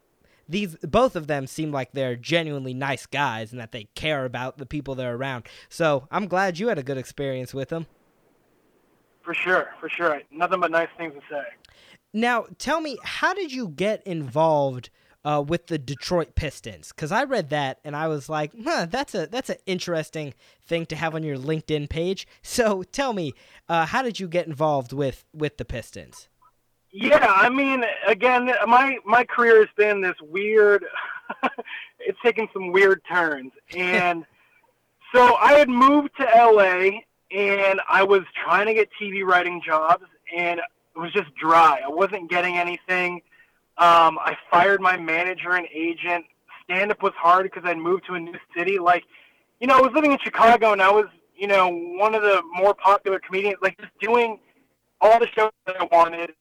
[0.48, 4.58] these both of them seem like they're genuinely nice guys and that they care about
[4.58, 5.44] the people they're around.
[5.68, 7.86] So I'm glad you had a good experience with them.
[9.22, 10.20] For sure, for sure.
[10.30, 11.44] Nothing but nice things to say.
[12.12, 14.90] Now, tell me, how did you get involved?
[15.24, 19.14] uh, with the Detroit Pistons because I read that and I was like, huh, that's
[19.14, 20.34] a that's an interesting
[20.66, 22.26] thing to have on your LinkedIn page.
[22.42, 23.32] So tell me,
[23.68, 26.28] uh, how did you get involved with with the Pistons?
[26.96, 30.84] Yeah, I mean, again, my my career has been this weird.
[31.98, 34.24] it's taken some weird turns, and
[35.14, 37.00] so I had moved to LA,
[37.36, 40.04] and I was trying to get TV writing jobs,
[40.36, 41.80] and it was just dry.
[41.84, 43.22] I wasn't getting anything
[43.76, 46.26] um, I fired my manager and agent.
[46.62, 48.78] Stand up was hard because I'd moved to a new city.
[48.78, 49.02] Like,
[49.60, 52.40] you know, I was living in Chicago and I was, you know, one of the
[52.54, 53.56] more popular comedians.
[53.62, 54.38] Like, just doing
[55.00, 56.34] all the shows that I wanted.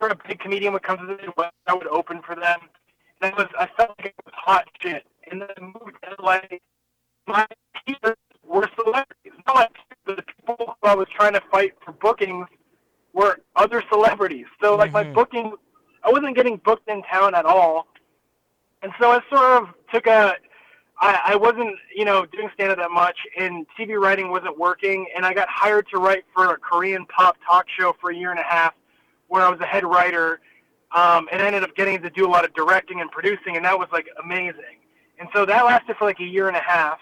[0.00, 2.58] For a big comedian would come to the Midwest, I would open for them.
[3.20, 5.04] And I was, I felt like it was hot shit.
[5.30, 6.40] And then I moved to LA.
[7.28, 7.46] My
[7.86, 9.32] peers were celebrities.
[9.46, 9.70] Not like
[10.06, 12.48] the people who I was trying to fight for bookings
[13.12, 14.46] were other celebrities.
[14.60, 15.08] So like mm-hmm.
[15.08, 15.52] my booking
[16.02, 17.86] I wasn't getting booked in town at all,
[18.82, 20.34] and so I sort of took a.
[21.02, 25.06] I, I wasn't, you know, doing stand up that much, and TV writing wasn't working,
[25.16, 28.30] and I got hired to write for a Korean pop talk show for a year
[28.30, 28.74] and a half,
[29.30, 30.40] where I was a head writer,
[30.92, 33.64] um, and I ended up getting to do a lot of directing and producing, and
[33.64, 34.76] that was like amazing.
[35.18, 36.98] And so that lasted for like a year and a half,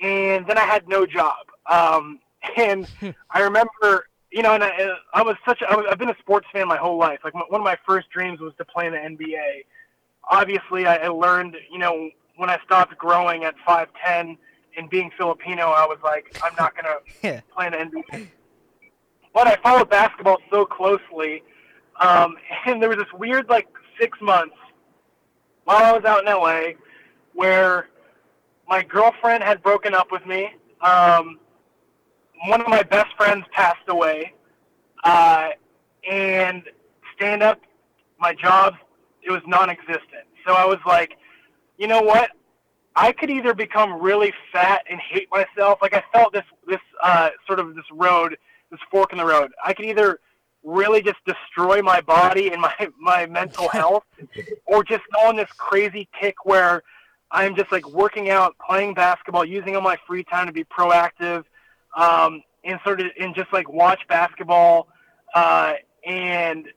[0.00, 1.46] and then I had no job.
[1.70, 2.20] Um,
[2.56, 2.86] and
[3.30, 6.66] I remember you know, and I, I was such a, I've been a sports fan
[6.66, 7.20] my whole life.
[7.22, 9.64] Like one of my first dreams was to play in the NBA.
[10.28, 14.36] Obviously, I, I learned, you know, when I stopped growing at 5'10
[14.76, 16.84] and being Filipino, I was like, I'm not going
[17.22, 18.26] to play in the NBA.
[19.34, 21.42] But I followed basketball so closely.
[22.00, 23.68] Um, and there was this weird, like,
[24.00, 24.56] six months
[25.64, 26.78] while I was out in LA
[27.34, 27.88] where
[28.68, 30.52] my girlfriend had broken up with me.
[30.80, 31.38] Um,
[32.46, 34.34] one of my best friends passed away,
[35.04, 35.50] uh,
[36.08, 36.62] and
[37.16, 37.60] stand up,
[38.18, 38.74] my job,
[39.22, 40.26] it was non-existent.
[40.46, 41.16] So I was like,
[41.78, 42.30] you know what?
[42.96, 45.80] I could either become really fat and hate myself.
[45.82, 48.36] Like I felt this this uh, sort of this road,
[48.70, 49.52] this fork in the road.
[49.64, 50.20] I could either
[50.62, 54.04] really just destroy my body and my my mental health,
[54.66, 56.82] or just go on this crazy kick where
[57.30, 61.44] I'm just like working out, playing basketball, using all my free time to be proactive,
[61.96, 64.88] um, and sort of and just like watch basketball
[65.34, 65.74] uh,
[66.06, 66.68] and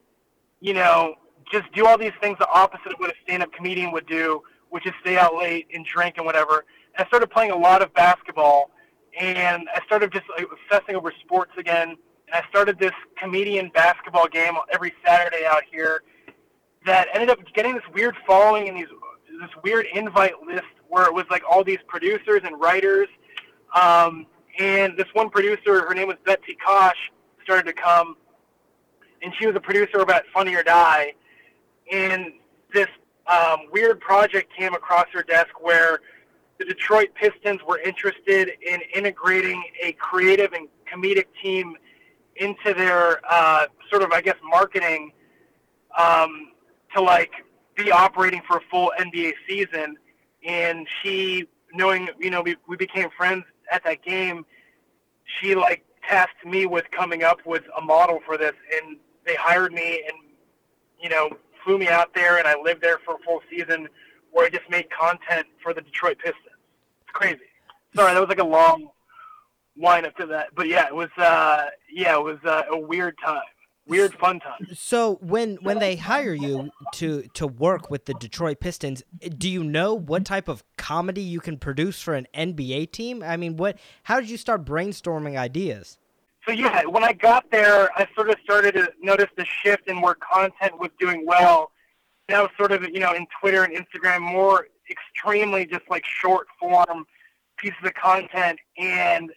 [0.60, 1.16] you know
[1.52, 4.86] just do all these things the opposite of what a stand-up comedian would do, which
[4.86, 6.66] is stay out late and drink and whatever.
[6.96, 8.72] And I started playing a lot of basketball,
[9.20, 11.90] and I started just like, obsessing over sports again.
[11.90, 16.04] And I started this comedian basketball game every Saturday out here
[16.86, 18.88] that ended up getting this weird following and these
[19.40, 23.08] this weird invite list where it was like all these producers and writers.
[23.80, 24.26] Um,
[24.58, 26.98] and this one producer, her name was Betsy Kosh,
[27.44, 28.16] started to come,
[29.22, 31.14] and she was a producer about Funny or Die.
[31.92, 32.34] And
[32.74, 32.88] this
[33.28, 36.00] um, weird project came across her desk where
[36.60, 41.76] the Detroit Pistons were interested in integrating a creative and comedic team
[42.38, 45.12] into their uh, sort of, I guess, marketing
[45.98, 46.52] um,
[46.96, 47.32] to like
[47.76, 49.98] be operating for a full NBA season.
[50.46, 54.46] And she, knowing, you know, we, we became friends at that game,
[55.40, 58.54] she like tasked me with coming up with a model for this.
[58.76, 60.18] And they hired me and,
[61.02, 61.30] you know,
[61.64, 63.90] flew me out there and I lived there for a full season
[64.32, 66.47] where I just made content for the Detroit Pistons.
[67.18, 67.40] Crazy.
[67.96, 68.90] Sorry, that was like a long
[69.76, 70.50] wind up to that.
[70.56, 73.42] But yeah, it was uh yeah, it was uh, a weird time.
[73.88, 74.68] Weird fun time.
[74.76, 79.02] So when when they hire you to to work with the Detroit Pistons,
[79.36, 83.24] do you know what type of comedy you can produce for an NBA team?
[83.24, 85.98] I mean, what how did you start brainstorming ideas?
[86.46, 90.02] So yeah, when I got there, I sort of started to notice the shift in
[90.02, 91.72] where content was doing well.
[92.30, 97.06] Now, sort of, you know, in Twitter and Instagram, more extremely just like short form
[97.58, 99.32] pieces of content, and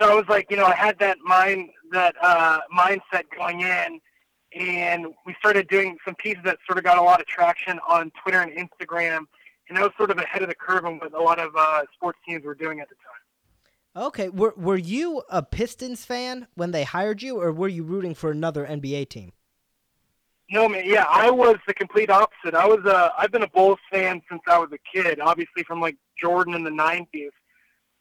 [0.00, 4.00] so I was like, you know, I had that mind, that uh, mindset going in,
[4.54, 8.10] and we started doing some pieces that sort of got a lot of traction on
[8.22, 9.24] Twitter and Instagram,
[9.68, 11.82] and I was sort of ahead of the curve on what a lot of uh,
[11.94, 14.04] sports teams were doing at the time.
[14.06, 18.14] Okay, were were you a Pistons fan when they hired you, or were you rooting
[18.14, 19.32] for another NBA team?
[20.52, 20.82] No, man.
[20.84, 22.54] Yeah, I was the complete opposite.
[22.54, 23.10] I was a.
[23.16, 25.18] I've been a Bulls fan since I was a kid.
[25.18, 27.30] Obviously, from like Jordan in the '90s.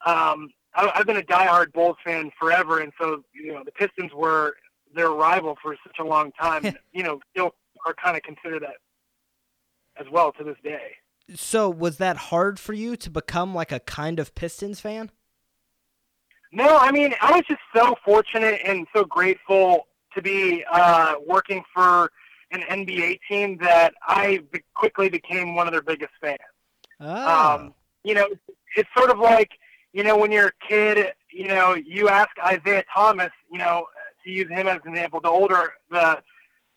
[0.05, 4.11] Um, I, I've been a diehard Bulls fan forever, and so you know the Pistons
[4.13, 4.55] were
[4.93, 6.75] their rival for such a long time.
[6.91, 7.51] you know, still
[7.85, 8.75] are kind of considered that
[9.97, 10.91] as well to this day.
[11.33, 15.09] So was that hard for you to become like a kind of Pistons fan?
[16.51, 21.63] No, I mean I was just so fortunate and so grateful to be uh, working
[21.73, 22.11] for
[22.51, 24.43] an NBA team that I
[24.73, 26.39] quickly became one of their biggest fans.
[26.99, 27.55] Oh.
[27.55, 27.73] Um,
[28.03, 28.27] you know,
[28.75, 29.51] it's sort of like
[29.93, 33.85] you know, when you're a kid, you know, you ask Isiah Thomas, you know,
[34.23, 36.21] to use him as an example, the older the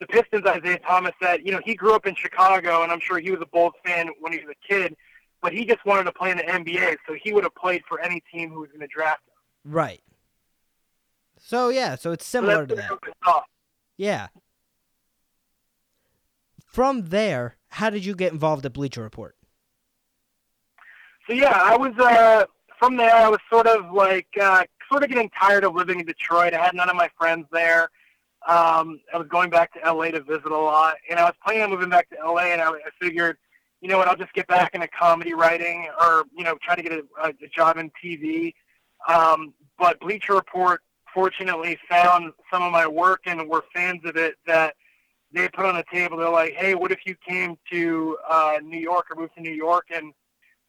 [0.01, 3.19] the Pistons Isiah Thomas said, you know, he grew up in Chicago and I'm sure
[3.21, 4.97] he was a Bulls fan when he was a kid,
[5.41, 8.01] but he just wanted to play in the NBA, so he would have played for
[8.01, 9.73] any team who was going to draft him.
[9.73, 10.03] Right.
[11.39, 13.43] So yeah, so it's similar so to that.
[13.97, 14.29] Yeah.
[16.75, 19.37] From there, how did you get involved at Bleacher Report?
[21.25, 22.47] So yeah, I was uh
[22.81, 26.07] from there, I was sort of like uh, sort of getting tired of living in
[26.07, 26.53] Detroit.
[26.53, 27.83] I had none of my friends there.
[28.49, 31.63] Um, I was going back to LA to visit a lot, and I was planning
[31.63, 32.47] on moving back to LA.
[32.47, 33.37] And I, I figured,
[33.81, 36.83] you know what, I'll just get back into comedy writing, or you know, try to
[36.83, 38.53] get a, a job in TV.
[39.07, 40.83] Um, but Bleacher Report
[41.15, 44.75] fortunately found some of my work and were fans of it that
[45.35, 46.17] they put on the table.
[46.17, 49.53] They're like, hey, what if you came to uh, New York or moved to New
[49.53, 50.15] York and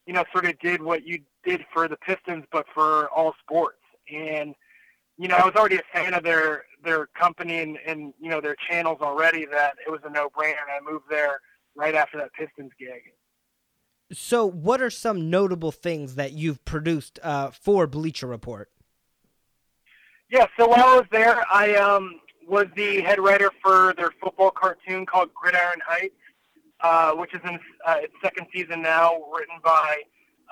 [0.05, 3.79] you know, sort of did what you did for the Pistons, but for all sports.
[4.11, 4.53] And
[5.17, 8.41] you know, I was already a fan of their their company and, and you know
[8.41, 9.45] their channels already.
[9.45, 10.55] That it was a no brainer.
[10.69, 11.39] I moved there
[11.75, 13.13] right after that Pistons gig.
[14.11, 18.69] So, what are some notable things that you've produced uh, for Bleacher Report?
[20.29, 24.51] Yeah, so while I was there, I um, was the head writer for their football
[24.51, 26.15] cartoon called Gridiron Heights
[26.81, 30.01] uh, which is in uh, its second season now, written by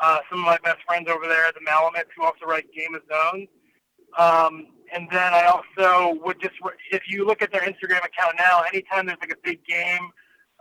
[0.01, 3.01] uh, some of my best friends over there, the Malamets, who also write Game of
[3.07, 3.47] Zones.
[4.17, 6.55] Um, and then I also would just,
[6.91, 10.09] if you look at their Instagram account now, anytime there's like a big game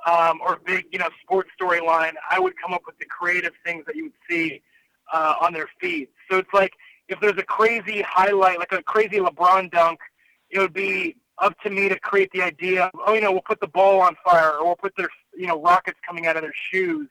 [0.07, 3.85] um, or big, you know, sports storyline, I would come up with the creative things
[3.87, 4.63] that you would see
[5.13, 6.09] uh, on their feed.
[6.31, 6.73] So it's like
[7.09, 10.01] if there's a crazy highlight, like a crazy LeBron dunk,
[10.51, 13.43] it would be up to me to create the idea of, oh, you know, we'll
[13.43, 16.43] put the ball on fire or we'll put their, you know, rockets coming out of
[16.43, 17.09] their shoes,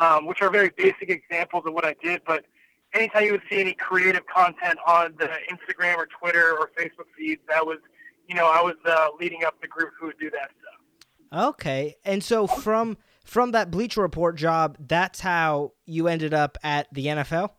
[0.00, 2.22] um, which are very basic examples of what I did.
[2.26, 2.46] But
[2.94, 7.42] anytime you would see any creative content on the Instagram or Twitter or Facebook feeds,
[7.48, 7.78] that was,
[8.26, 11.48] you know, I was uh, leading up the group who would do that stuff.
[11.50, 11.96] Okay.
[12.04, 17.06] And so from from that Bleacher Report job, that's how you ended up at the
[17.06, 17.50] NFL?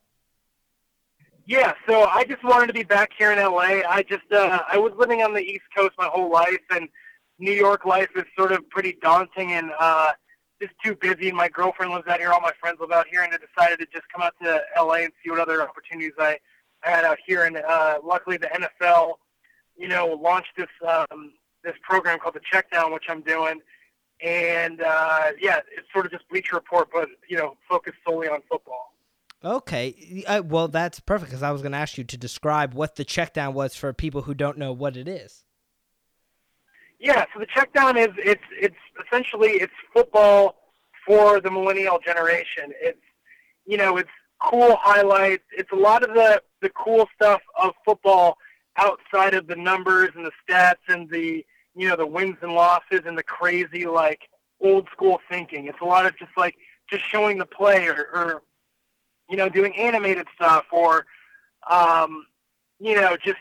[1.47, 3.81] Yeah, so I just wanted to be back here in LA.
[3.87, 6.89] I just uh, I was living on the East Coast my whole life, and
[7.39, 10.11] New York life is sort of pretty daunting and uh,
[10.61, 11.29] just too busy.
[11.29, 13.79] And My girlfriend lives out here, all my friends live out here, and I decided
[13.79, 16.37] to just come out to LA and see what other opportunities I,
[16.83, 17.45] I had out here.
[17.45, 19.13] And uh, luckily, the NFL,
[19.77, 21.31] you know, launched this um,
[21.63, 23.61] this program called the Checkdown, which I'm doing.
[24.21, 28.41] And uh, yeah, it's sort of just Bleacher Report, but you know, focused solely on
[28.51, 28.96] football.
[29.43, 32.95] Okay, uh, well that's perfect because I was going to ask you to describe what
[32.95, 35.43] the check down was for people who don't know what it is.
[36.99, 38.75] Yeah, so the check down is it's it's
[39.05, 40.55] essentially it's football
[41.05, 42.73] for the millennial generation.
[42.81, 43.01] It's
[43.67, 44.09] you know it's
[44.41, 45.43] cool highlights.
[45.51, 48.37] It's a lot of the the cool stuff of football
[48.77, 53.01] outside of the numbers and the stats and the you know the wins and losses
[53.05, 54.21] and the crazy like
[54.59, 55.67] old school thinking.
[55.67, 56.55] It's a lot of just like
[56.89, 58.41] just showing the play or, or
[59.29, 61.05] you know doing animated stuff or
[61.69, 62.25] um,
[62.79, 63.37] you know just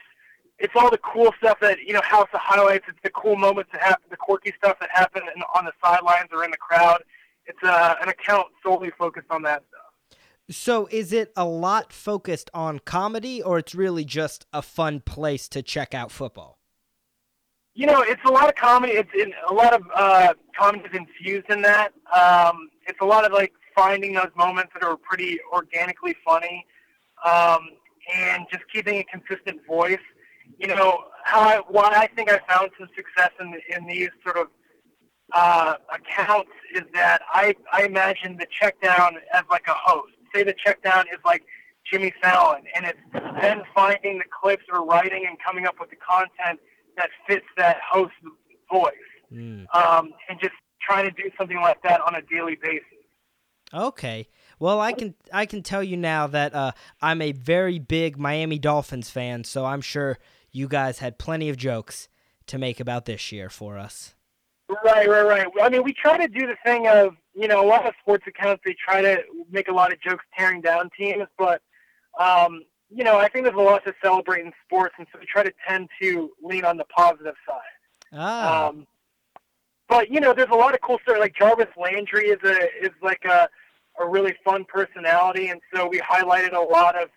[0.59, 2.85] it's all the cool stuff that you know House of Highlights.
[2.89, 6.29] It's the cool moments that happen, the quirky stuff that happen in, on the sidelines
[6.33, 7.03] or in the crowd.
[7.47, 9.87] It's uh, an account solely focused on that stuff.
[10.49, 15.49] So, is it a lot focused on comedy, or it's really just a fun place
[15.49, 16.59] to check out football?
[17.75, 18.95] You know, it's a lot of comedy.
[18.95, 21.93] It's in, a lot of uh, comedy is infused in that.
[22.17, 26.67] Um, it's a lot of like finding those moments that are pretty organically funny,
[27.25, 27.61] um,
[28.15, 29.99] and just keeping a consistent voice
[30.59, 34.37] you know, how I, why I think I found some success in in these sort
[34.37, 34.47] of
[35.33, 40.13] uh, accounts is that I I imagine the check down as like a host.
[40.35, 41.43] Say the check down is like
[41.91, 42.99] Jimmy Fallon, and it's
[43.41, 46.61] then finding the clips or writing and coming up with the content
[46.97, 48.15] that fits that host's
[48.73, 48.93] voice,
[49.33, 49.67] mm.
[49.75, 52.85] um, and just trying to do something like that on a daily basis.
[53.73, 54.29] Okay.
[54.59, 58.59] Well, I can I can tell you now that uh, I'm a very big Miami
[58.59, 60.19] Dolphins fan, so I'm sure
[60.51, 62.09] you guys had plenty of jokes
[62.47, 64.15] to make about this year for us.
[64.85, 65.47] Right, right, right.
[65.63, 68.25] I mean, we try to do the thing of, you know, a lot of sports
[68.27, 71.63] accounts, they try to make a lot of jokes tearing down teams, but,
[72.19, 75.27] um, you know, I think there's a lot to celebrate in sports, and so we
[75.27, 78.13] try to tend to lean on the positive side.
[78.13, 78.69] Ah.
[78.69, 78.87] Um,
[79.89, 81.19] but you know, there's a lot of cool stuff.
[81.19, 83.49] Like Jarvis Landry is a is like a
[83.99, 87.09] a really fun personality, and so we highlighted a lot of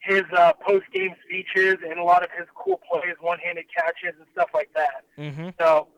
[0.00, 4.18] his uh, post game speeches and a lot of his cool plays, one handed catches
[4.18, 5.04] and stuff like that.
[5.16, 5.50] Mm-hmm.
[5.60, 5.88] So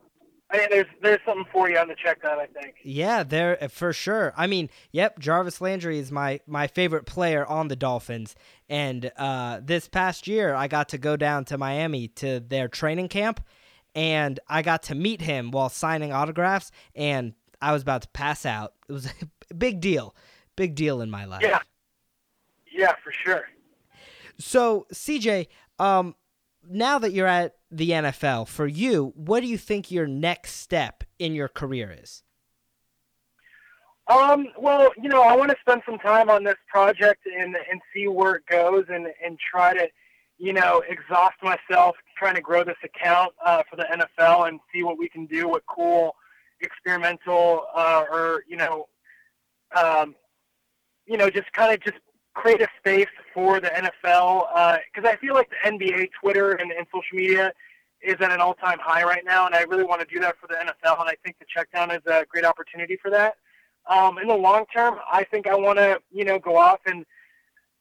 [0.51, 2.75] I mean, there's there's something for you on the check down, I think.
[2.83, 4.33] Yeah, there uh, for sure.
[4.37, 8.35] I mean, yep, Jarvis Landry is my my favorite player on the Dolphins,
[8.69, 13.07] and uh, this past year I got to go down to Miami to their training
[13.07, 13.43] camp,
[13.95, 18.45] and I got to meet him while signing autographs, and I was about to pass
[18.45, 18.73] out.
[18.87, 19.05] It was
[19.49, 20.15] a big deal,
[20.55, 21.41] big deal in my life.
[21.41, 21.59] Yeah,
[22.71, 23.45] yeah, for sure.
[24.37, 25.47] So, CJ,
[25.79, 26.15] um,
[26.69, 31.03] now that you're at the NFL, for you, what do you think your next step
[31.17, 32.23] in your career is?
[34.07, 37.81] Um, well, you know, I want to spend some time on this project and and
[37.93, 39.87] see where it goes and and try to,
[40.37, 44.83] you know, exhaust myself trying to grow this account uh, for the NFL and see
[44.83, 46.15] what we can do with cool
[46.61, 48.87] experimental uh, or you know,
[49.75, 50.15] um,
[51.05, 51.97] you know, just kind of just
[52.33, 56.71] create a space for the NFL because uh, I feel like the NBA, Twitter, and,
[56.71, 57.51] and social media
[58.01, 60.47] is at an all-time high right now, and I really want to do that for
[60.47, 63.35] the NFL, and I think the checkdown is a great opportunity for that.
[63.87, 67.05] Um, in the long term, I think I want to, you know, go off and,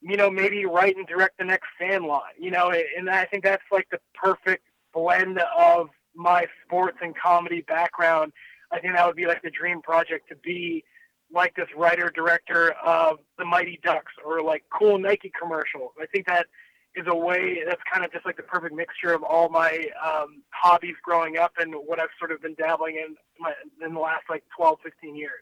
[0.05, 3.63] you know, maybe write and direct the next Sandlot, you know, and I think that's
[3.73, 8.33] like the perfect blend of my sports and comedy background.
[8.71, 10.85] I think that would be like the dream project to be
[11.33, 15.93] like this writer director of the Mighty Ducks or like cool Nike commercials.
[16.01, 16.47] I think that
[16.95, 20.43] is a way that's kind of just like the perfect mixture of all my um,
[20.51, 23.53] hobbies growing up and what I've sort of been dabbling in my,
[23.85, 25.41] in the last like 12, 15 years.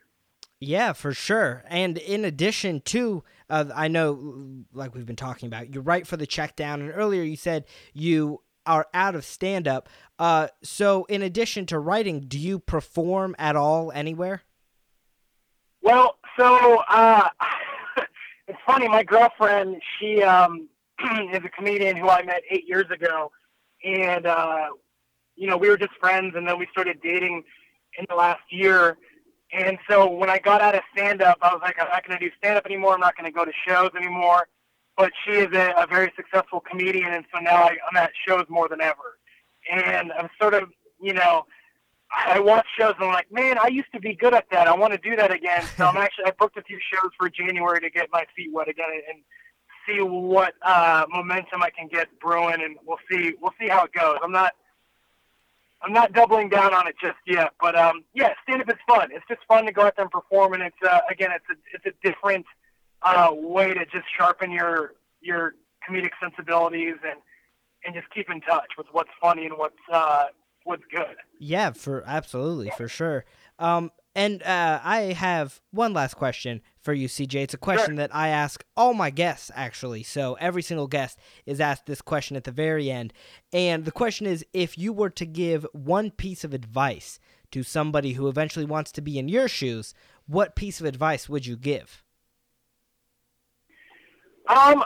[0.63, 1.63] Yeah, for sure.
[1.67, 6.15] And in addition to, uh, I know, like we've been talking about, you write for
[6.15, 9.89] the check down, and earlier you said you are out of stand up.
[10.17, 14.43] Uh, so, in addition to writing, do you perform at all anywhere?
[15.81, 17.27] Well, so uh,
[18.47, 18.87] it's funny.
[18.87, 20.69] My girlfriend, she um,
[21.33, 23.31] is a comedian who I met eight years ago,
[23.83, 24.67] and uh,
[25.35, 27.43] you know we were just friends, and then we started dating
[27.99, 28.97] in the last year.
[29.53, 32.19] And so when I got out of stand up, I was like, I'm not going
[32.19, 32.93] to do stand up anymore.
[32.95, 34.47] I'm not going to go to shows anymore.
[34.97, 38.45] But she is a, a very successful comedian, and so now I, I'm at shows
[38.47, 39.17] more than ever.
[39.71, 40.69] And I'm sort of,
[41.01, 41.45] you know,
[42.15, 44.67] I watch shows and I'm like, man, I used to be good at that.
[44.67, 45.63] I want to do that again.
[45.77, 48.69] So I'm actually I booked a few shows for January to get my feet wet
[48.69, 49.23] again and
[49.87, 53.93] see what uh, momentum I can get brewing, and we'll see we'll see how it
[53.93, 54.17] goes.
[54.23, 54.53] I'm not
[55.83, 59.09] I'm not doubling down on it just yet, but um, yeah, stand up is fun.
[59.11, 61.55] It's just fun to go out there and perform, and it's uh, again, it's a
[61.73, 62.45] it's a different
[63.01, 65.55] uh, way to just sharpen your your
[65.87, 67.19] comedic sensibilities and
[67.85, 70.27] and just keep in touch with what's funny and what's uh,
[70.63, 71.15] what's good.
[71.39, 73.25] Yeah, for absolutely for sure.
[73.59, 77.35] Um, And uh, I have one last question for you, CJ.
[77.43, 77.95] It's a question Sure.
[77.95, 80.03] that I ask all my guests, actually.
[80.03, 83.13] So every single guest is asked this question at the very end.
[83.51, 87.19] And the question is if you were to give one piece of advice
[87.51, 89.93] to somebody who eventually wants to be in your shoes,
[90.27, 92.03] what piece of advice would you give?
[94.47, 94.83] Um,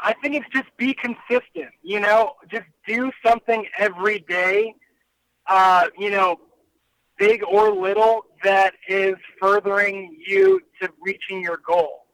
[0.00, 1.70] I think it's just be consistent.
[1.82, 4.74] You know, just do something every day.
[5.48, 6.38] Uh, you know,
[7.18, 12.06] big or little, that is furthering you to reaching your goal.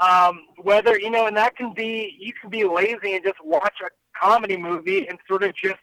[0.00, 3.76] Um, whether you know, and that can be you can be lazy and just watch
[3.84, 5.78] a comedy movie and sort of just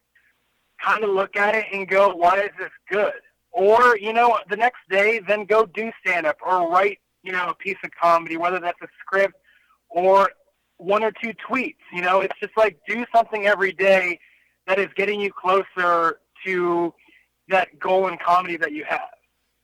[0.84, 3.22] kind of look at it and go, "Why is this good?"
[3.52, 7.50] Or you know, the next day, then go do stand up or write you know
[7.50, 9.36] a piece of comedy, whether that's a script
[9.90, 10.30] or
[10.78, 11.76] one or two tweets.
[11.94, 14.20] You know, it's just like do something every day
[14.68, 16.94] that is getting you closer to
[17.50, 19.10] that goal in comedy that you have.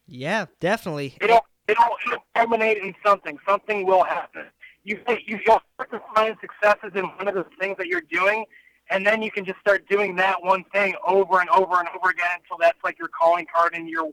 [0.07, 1.17] Yeah, definitely.
[1.21, 3.37] It'll it'll, it'll culminate in something.
[3.47, 4.45] Something will happen.
[4.83, 8.45] You you you'll start to find successes in one of the things that you're doing,
[8.89, 12.09] and then you can just start doing that one thing over and over and over
[12.09, 14.11] again until that's like your calling card, and you're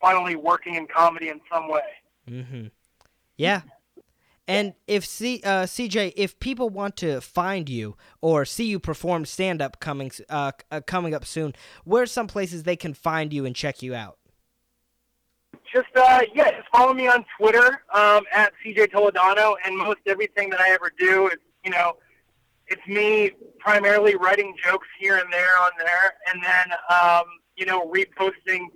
[0.00, 1.80] finally working in comedy in some way.
[2.28, 2.66] Mm-hmm.
[3.36, 3.62] Yeah.
[4.48, 9.24] And if C, uh, CJ, if people want to find you or see you perform
[9.24, 13.44] stand up coming uh, uh, coming up soon, where's some places they can find you
[13.44, 14.18] and check you out?
[15.72, 20.50] Just uh, yeah, just follow me on Twitter um, at CJ Toledano, and most everything
[20.50, 21.96] that I ever do, is you know,
[22.66, 27.24] it's me primarily writing jokes here and there on there, and then um,
[27.56, 28.66] you know, reposting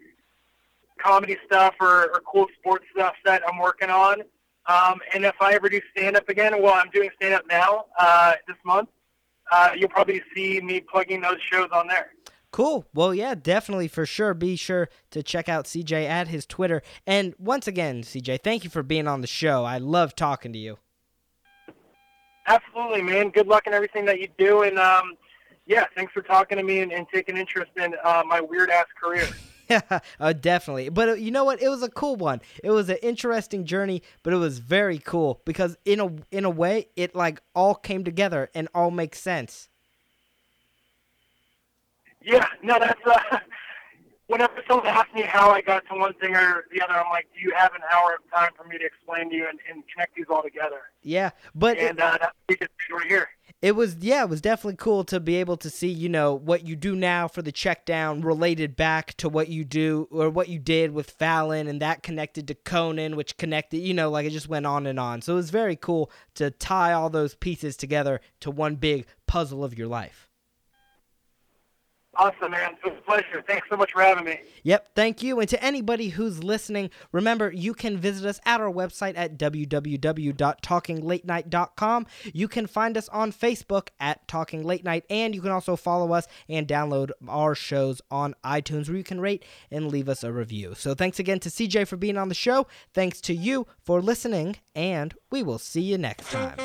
[0.99, 4.23] comedy stuff or, or cool sports stuff that I'm working on.
[4.67, 7.87] Um, and if I ever do stand up again, well, I'm doing stand up now
[7.99, 8.89] uh, this month.
[9.53, 12.13] Uh, you'll probably see me plugging those shows on there.
[12.57, 12.87] Cool.
[12.95, 14.33] Well, yeah, definitely for sure.
[14.33, 16.81] Be sure to check out CJ at his Twitter.
[17.07, 19.65] And once again, CJ, thank you for being on the show.
[19.65, 20.79] I love talking to you.
[22.47, 23.29] Absolutely, man.
[23.29, 25.19] Good luck in everything that you do, and um,
[25.67, 28.87] yeah, thanks for talking to me and, and taking interest in uh, my weird ass
[28.99, 29.29] career.
[29.69, 29.83] Yeah,
[30.19, 30.89] uh, definitely.
[30.89, 31.61] But uh, you know what?
[31.61, 32.41] It was a cool one.
[32.65, 36.51] It was an interesting journey, but it was very cool because in a in a
[36.51, 39.69] way, it like all came together and all makes sense.
[42.27, 43.39] Yeah, no, that's uh,
[44.27, 47.29] whenever someone asks me how I got to one thing or the other, I'm like,
[47.35, 49.85] do you have an hour of time for me to explain to you and, and
[49.93, 50.81] connect these all together?
[51.03, 53.29] Yeah, but it, And uh, that's what we just did right here.
[53.63, 56.67] it was yeah, it was definitely cool to be able to see you know what
[56.67, 60.49] you do now for the check down related back to what you do or what
[60.49, 64.31] you did with Fallon and that connected to Conan, which connected you know like it
[64.31, 65.23] just went on and on.
[65.23, 69.63] So it was very cool to tie all those pieces together to one big puzzle
[69.63, 70.26] of your life.
[72.19, 72.73] Awesome, man.
[72.73, 73.45] It was a pleasure.
[73.47, 74.41] Thanks so much for having me.
[74.63, 75.39] Yep, thank you.
[75.39, 82.07] And to anybody who's listening, remember you can visit us at our website at www.talkinglatenight.com.
[82.33, 86.13] You can find us on Facebook at Talking Late Night, and you can also follow
[86.13, 90.33] us and download our shows on iTunes where you can rate and leave us a
[90.33, 90.73] review.
[90.75, 92.67] So thanks again to CJ for being on the show.
[92.95, 96.57] Thanks to you for listening, and we will see you next time.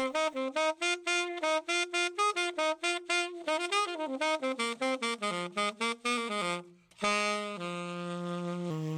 [7.04, 8.88] 음.